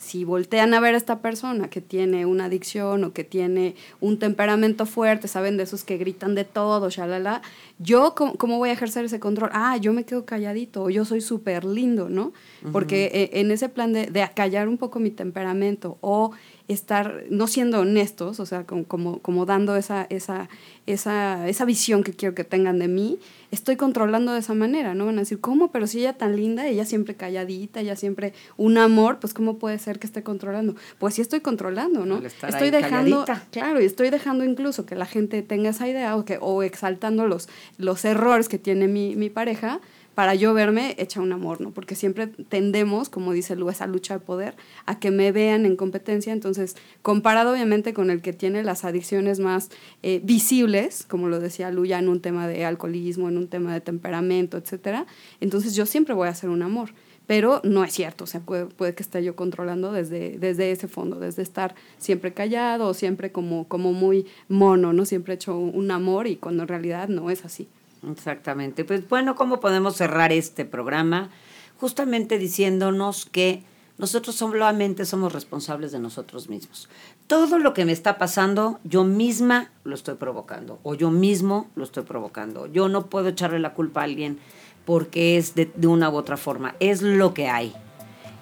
Si 0.00 0.24
voltean 0.24 0.72
a 0.72 0.80
ver 0.80 0.94
a 0.94 0.96
esta 0.96 1.20
persona 1.20 1.68
que 1.68 1.82
tiene 1.82 2.24
una 2.24 2.46
adicción 2.46 3.04
o 3.04 3.12
que 3.12 3.22
tiene 3.22 3.74
un 4.00 4.18
temperamento 4.18 4.86
fuerte, 4.86 5.28
saben 5.28 5.58
de 5.58 5.64
esos 5.64 5.84
que 5.84 5.98
gritan 5.98 6.34
de 6.34 6.44
todo, 6.44 6.88
shalala, 6.88 7.42
yo 7.78 8.14
cómo, 8.16 8.34
cómo 8.36 8.56
voy 8.56 8.70
a 8.70 8.72
ejercer 8.72 9.04
ese 9.04 9.20
control? 9.20 9.50
Ah, 9.52 9.76
yo 9.76 9.92
me 9.92 10.04
quedo 10.04 10.24
calladito, 10.24 10.84
o 10.84 10.90
yo 10.90 11.04
soy 11.04 11.20
súper 11.20 11.66
lindo, 11.66 12.08
¿no? 12.08 12.32
Porque 12.72 13.10
eh, 13.12 13.40
en 13.40 13.50
ese 13.50 13.68
plan 13.68 13.92
de, 13.92 14.06
de 14.06 14.22
acallar 14.22 14.68
un 14.68 14.78
poco 14.78 15.00
mi 15.00 15.10
temperamento 15.10 15.98
o 16.00 16.32
estar 16.72 17.24
no 17.30 17.46
siendo 17.46 17.80
honestos, 17.80 18.40
o 18.40 18.46
sea, 18.46 18.64
como, 18.64 18.84
como, 18.84 19.18
como 19.20 19.46
dando 19.46 19.76
esa, 19.76 20.06
esa, 20.10 20.48
esa, 20.86 21.48
esa 21.48 21.64
visión 21.64 22.02
que 22.02 22.12
quiero 22.12 22.34
que 22.34 22.44
tengan 22.44 22.78
de 22.78 22.88
mí, 22.88 23.18
estoy 23.50 23.76
controlando 23.76 24.32
de 24.32 24.40
esa 24.40 24.54
manera, 24.54 24.94
¿no? 24.94 25.06
Van 25.06 25.16
a 25.16 25.20
decir, 25.20 25.40
¿cómo? 25.40 25.72
Pero 25.72 25.86
si 25.86 26.00
ella 26.00 26.12
tan 26.12 26.36
linda, 26.36 26.66
ella 26.66 26.84
siempre 26.84 27.14
calladita, 27.14 27.80
ella 27.80 27.96
siempre 27.96 28.32
un 28.56 28.78
amor, 28.78 29.18
pues 29.18 29.34
¿cómo 29.34 29.58
puede 29.58 29.78
ser 29.78 29.98
que 29.98 30.06
esté 30.06 30.22
controlando? 30.22 30.76
Pues 30.98 31.14
sí 31.14 31.22
estoy 31.22 31.40
controlando, 31.40 32.06
¿no? 32.06 32.18
Estoy 32.18 32.70
dejando, 32.70 33.24
calladita. 33.24 33.48
claro, 33.50 33.80
y 33.80 33.84
estoy 33.84 34.10
dejando 34.10 34.44
incluso 34.44 34.86
que 34.86 34.94
la 34.94 35.06
gente 35.06 35.42
tenga 35.42 35.70
esa 35.70 35.88
idea 35.88 36.16
o, 36.16 36.24
que, 36.24 36.38
o 36.40 36.62
exaltando 36.62 37.26
los, 37.26 37.48
los 37.78 38.04
errores 38.04 38.48
que 38.48 38.58
tiene 38.58 38.86
mi, 38.86 39.16
mi 39.16 39.30
pareja 39.30 39.80
para 40.14 40.34
yo 40.34 40.52
verme 40.54 40.94
hecha 40.98 41.20
un 41.20 41.32
amor, 41.32 41.60
¿no? 41.60 41.70
Porque 41.70 41.94
siempre 41.94 42.26
tendemos, 42.26 43.08
como 43.08 43.32
dice 43.32 43.56
Lu, 43.56 43.70
esa 43.70 43.86
lucha 43.86 44.14
de 44.14 44.20
poder, 44.20 44.54
a 44.86 44.98
que 44.98 45.10
me 45.10 45.32
vean 45.32 45.66
en 45.66 45.76
competencia. 45.76 46.32
Entonces, 46.32 46.76
comparado 47.02 47.52
obviamente 47.52 47.94
con 47.94 48.10
el 48.10 48.20
que 48.20 48.32
tiene 48.32 48.62
las 48.62 48.84
adicciones 48.84 49.40
más 49.40 49.70
eh, 50.02 50.20
visibles, 50.22 51.04
como 51.08 51.28
lo 51.28 51.40
decía 51.40 51.70
Lu, 51.70 51.84
ya 51.86 51.98
en 51.98 52.08
un 52.08 52.20
tema 52.20 52.48
de 52.48 52.64
alcoholismo, 52.64 53.28
en 53.28 53.38
un 53.38 53.48
tema 53.48 53.72
de 53.72 53.80
temperamento, 53.80 54.56
etcétera, 54.56 55.06
entonces 55.40 55.74
yo 55.74 55.86
siempre 55.86 56.14
voy 56.14 56.28
a 56.28 56.32
hacer 56.32 56.50
un 56.50 56.62
amor. 56.62 56.90
Pero 57.26 57.60
no 57.62 57.84
es 57.84 57.92
cierto, 57.92 58.24
o 58.24 58.26
sea, 58.26 58.40
puede, 58.40 58.94
que 58.94 59.04
esté 59.04 59.22
yo 59.22 59.36
controlando 59.36 59.92
desde, 59.92 60.36
desde 60.40 60.72
ese 60.72 60.88
fondo, 60.88 61.20
desde 61.20 61.42
estar 61.42 61.76
siempre 61.96 62.34
callado 62.34 62.88
o 62.88 62.94
siempre 62.94 63.30
como, 63.30 63.68
como 63.68 63.92
muy 63.92 64.26
mono, 64.48 64.92
¿no? 64.92 65.04
Siempre 65.04 65.34
he 65.34 65.36
hecho 65.36 65.56
un 65.56 65.92
amor 65.92 66.26
y 66.26 66.34
cuando 66.34 66.64
en 66.64 66.68
realidad 66.68 67.08
no 67.08 67.30
es 67.30 67.44
así. 67.44 67.68
Exactamente. 68.08 68.84
Pues 68.84 69.08
bueno, 69.08 69.34
¿cómo 69.34 69.60
podemos 69.60 69.96
cerrar 69.96 70.32
este 70.32 70.64
programa? 70.64 71.30
Justamente 71.78 72.38
diciéndonos 72.38 73.26
que 73.26 73.64
nosotros 73.98 74.36
solamente 74.36 75.04
somos 75.04 75.32
responsables 75.32 75.92
de 75.92 75.98
nosotros 75.98 76.48
mismos. 76.48 76.88
Todo 77.26 77.58
lo 77.58 77.74
que 77.74 77.84
me 77.84 77.92
está 77.92 78.16
pasando, 78.16 78.80
yo 78.82 79.04
misma 79.04 79.70
lo 79.84 79.94
estoy 79.94 80.14
provocando 80.14 80.80
o 80.82 80.94
yo 80.94 81.10
mismo 81.10 81.68
lo 81.74 81.84
estoy 81.84 82.04
provocando. 82.04 82.66
Yo 82.66 82.88
no 82.88 83.06
puedo 83.06 83.28
echarle 83.28 83.58
la 83.58 83.74
culpa 83.74 84.00
a 84.00 84.04
alguien 84.04 84.38
porque 84.86 85.36
es 85.36 85.54
de, 85.54 85.70
de 85.74 85.86
una 85.86 86.08
u 86.08 86.16
otra 86.16 86.38
forma. 86.38 86.74
Es 86.80 87.02
lo 87.02 87.34
que 87.34 87.48
hay. 87.48 87.74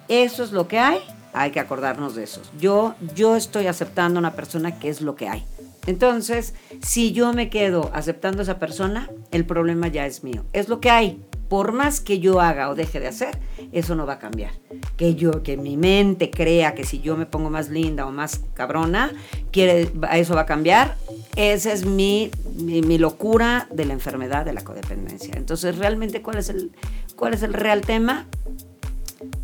Eso 0.07 0.43
es 0.43 0.53
lo 0.53 0.69
que 0.69 0.79
hay. 0.79 0.99
Hay 1.33 1.51
que 1.51 1.59
acordarnos 1.59 2.15
de 2.15 2.23
eso. 2.23 2.41
Yo, 2.59 2.95
yo 3.13 3.35
estoy 3.35 3.67
aceptando 3.67 4.17
a 4.17 4.21
una 4.21 4.33
persona 4.33 4.79
que 4.79 4.89
es 4.89 5.01
lo 5.01 5.15
que 5.15 5.27
hay. 5.27 5.45
Entonces, 5.85 6.53
si 6.81 7.11
yo 7.11 7.33
me 7.33 7.49
quedo 7.49 7.91
aceptando 7.93 8.39
a 8.39 8.43
esa 8.43 8.59
persona, 8.59 9.09
el 9.31 9.45
problema 9.45 9.87
ya 9.87 10.05
es 10.05 10.23
mío. 10.23 10.45
Es 10.53 10.69
lo 10.69 10.79
que 10.79 10.89
hay. 10.89 11.23
Por 11.47 11.71
más 11.71 11.99
que 11.99 12.19
yo 12.19 12.41
haga 12.41 12.69
o 12.69 12.75
deje 12.75 12.99
de 12.99 13.07
hacer, 13.07 13.39
eso 13.71 13.95
no 13.95 14.05
va 14.05 14.13
a 14.13 14.19
cambiar. 14.19 14.51
Que 14.97 15.15
yo, 15.15 15.41
que 15.41 15.57
mi 15.57 15.77
mente 15.77 16.29
crea 16.29 16.75
que 16.75 16.83
si 16.83 17.01
yo 17.01 17.17
me 17.17 17.25
pongo 17.25 17.49
más 17.49 17.69
linda 17.69 18.05
o 18.05 18.11
más 18.11 18.41
cabrona, 18.53 19.11
eso 19.51 20.35
va 20.35 20.41
a 20.41 20.45
cambiar. 20.45 20.95
Esa 21.35 21.73
es 21.73 21.85
mi, 21.85 22.29
mi, 22.55 22.83
mi 22.83 22.99
locura 22.99 23.67
de 23.71 23.85
la 23.85 23.93
enfermedad 23.93 24.45
de 24.45 24.53
la 24.53 24.63
codependencia. 24.63 25.33
Entonces, 25.37 25.77
realmente, 25.79 26.21
¿cuál 26.21 26.37
es 26.37 26.49
el, 26.49 26.71
cuál 27.15 27.33
es 27.33 27.41
el 27.41 27.53
real 27.53 27.81
tema? 27.81 28.27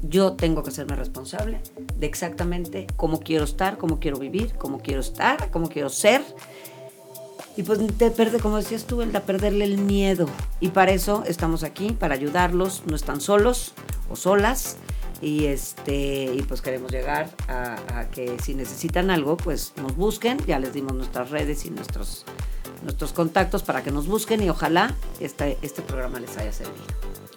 yo 0.01 0.33
tengo 0.33 0.63
que 0.63 0.71
serme 0.71 0.95
responsable 0.95 1.59
de 1.97 2.05
exactamente 2.05 2.87
cómo 2.95 3.19
quiero 3.19 3.43
estar, 3.43 3.77
cómo 3.77 3.99
quiero 3.99 4.17
vivir, 4.17 4.53
cómo 4.57 4.79
quiero 4.79 5.01
estar, 5.01 5.49
cómo 5.51 5.69
quiero 5.69 5.89
ser. 5.89 6.21
Y 7.57 7.63
pues 7.63 7.79
te 7.97 8.11
perde, 8.11 8.39
como 8.39 8.57
decías 8.57 8.85
tú, 8.85 9.01
el 9.01 9.11
de 9.11 9.21
perderle 9.21 9.65
el 9.65 9.77
miedo. 9.77 10.27
Y 10.59 10.69
para 10.69 10.91
eso 10.91 11.23
estamos 11.25 11.63
aquí, 11.63 11.91
para 11.91 12.15
ayudarlos, 12.15 12.83
no 12.85 12.95
están 12.95 13.21
solos 13.21 13.73
o 14.09 14.15
solas. 14.15 14.77
Y 15.21 15.45
este, 15.45 16.25
y 16.35 16.41
pues 16.43 16.61
queremos 16.61 16.91
llegar 16.91 17.29
a, 17.47 17.77
a 17.99 18.09
que 18.09 18.37
si 18.43 18.53
necesitan 18.53 19.09
algo, 19.09 19.37
pues 19.37 19.73
nos 19.81 19.95
busquen. 19.95 20.37
Ya 20.45 20.59
les 20.59 20.73
dimos 20.73 20.93
nuestras 20.93 21.29
redes 21.29 21.65
y 21.65 21.69
nuestros 21.69 22.25
nuestros 22.83 23.13
contactos 23.13 23.63
para 23.63 23.83
que 23.83 23.91
nos 23.91 24.07
busquen 24.07 24.41
y 24.43 24.49
ojalá 24.49 24.93
este, 25.19 25.57
este 25.61 25.81
programa 25.81 26.19
les 26.19 26.37
haya 26.37 26.53
servido. 26.53 26.83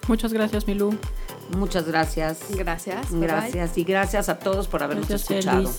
Muchas 0.07 0.33
gracias, 0.33 0.67
Milú. 0.67 0.95
Muchas 1.57 1.85
gracias. 1.87 2.39
Gracias. 2.51 3.11
bye 3.11 3.19
bye. 3.19 3.27
Gracias 3.27 3.77
y 3.77 3.83
gracias 3.83 4.29
a 4.29 4.39
todos 4.39 4.67
por 4.67 4.83
habernos 4.83 5.07
Gracias, 5.07 5.45
escuchado. 5.45 5.71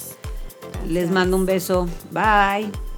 Les 0.86 1.10
mando 1.10 1.36
un 1.36 1.46
beso. 1.46 1.88
Bye. 2.10 2.89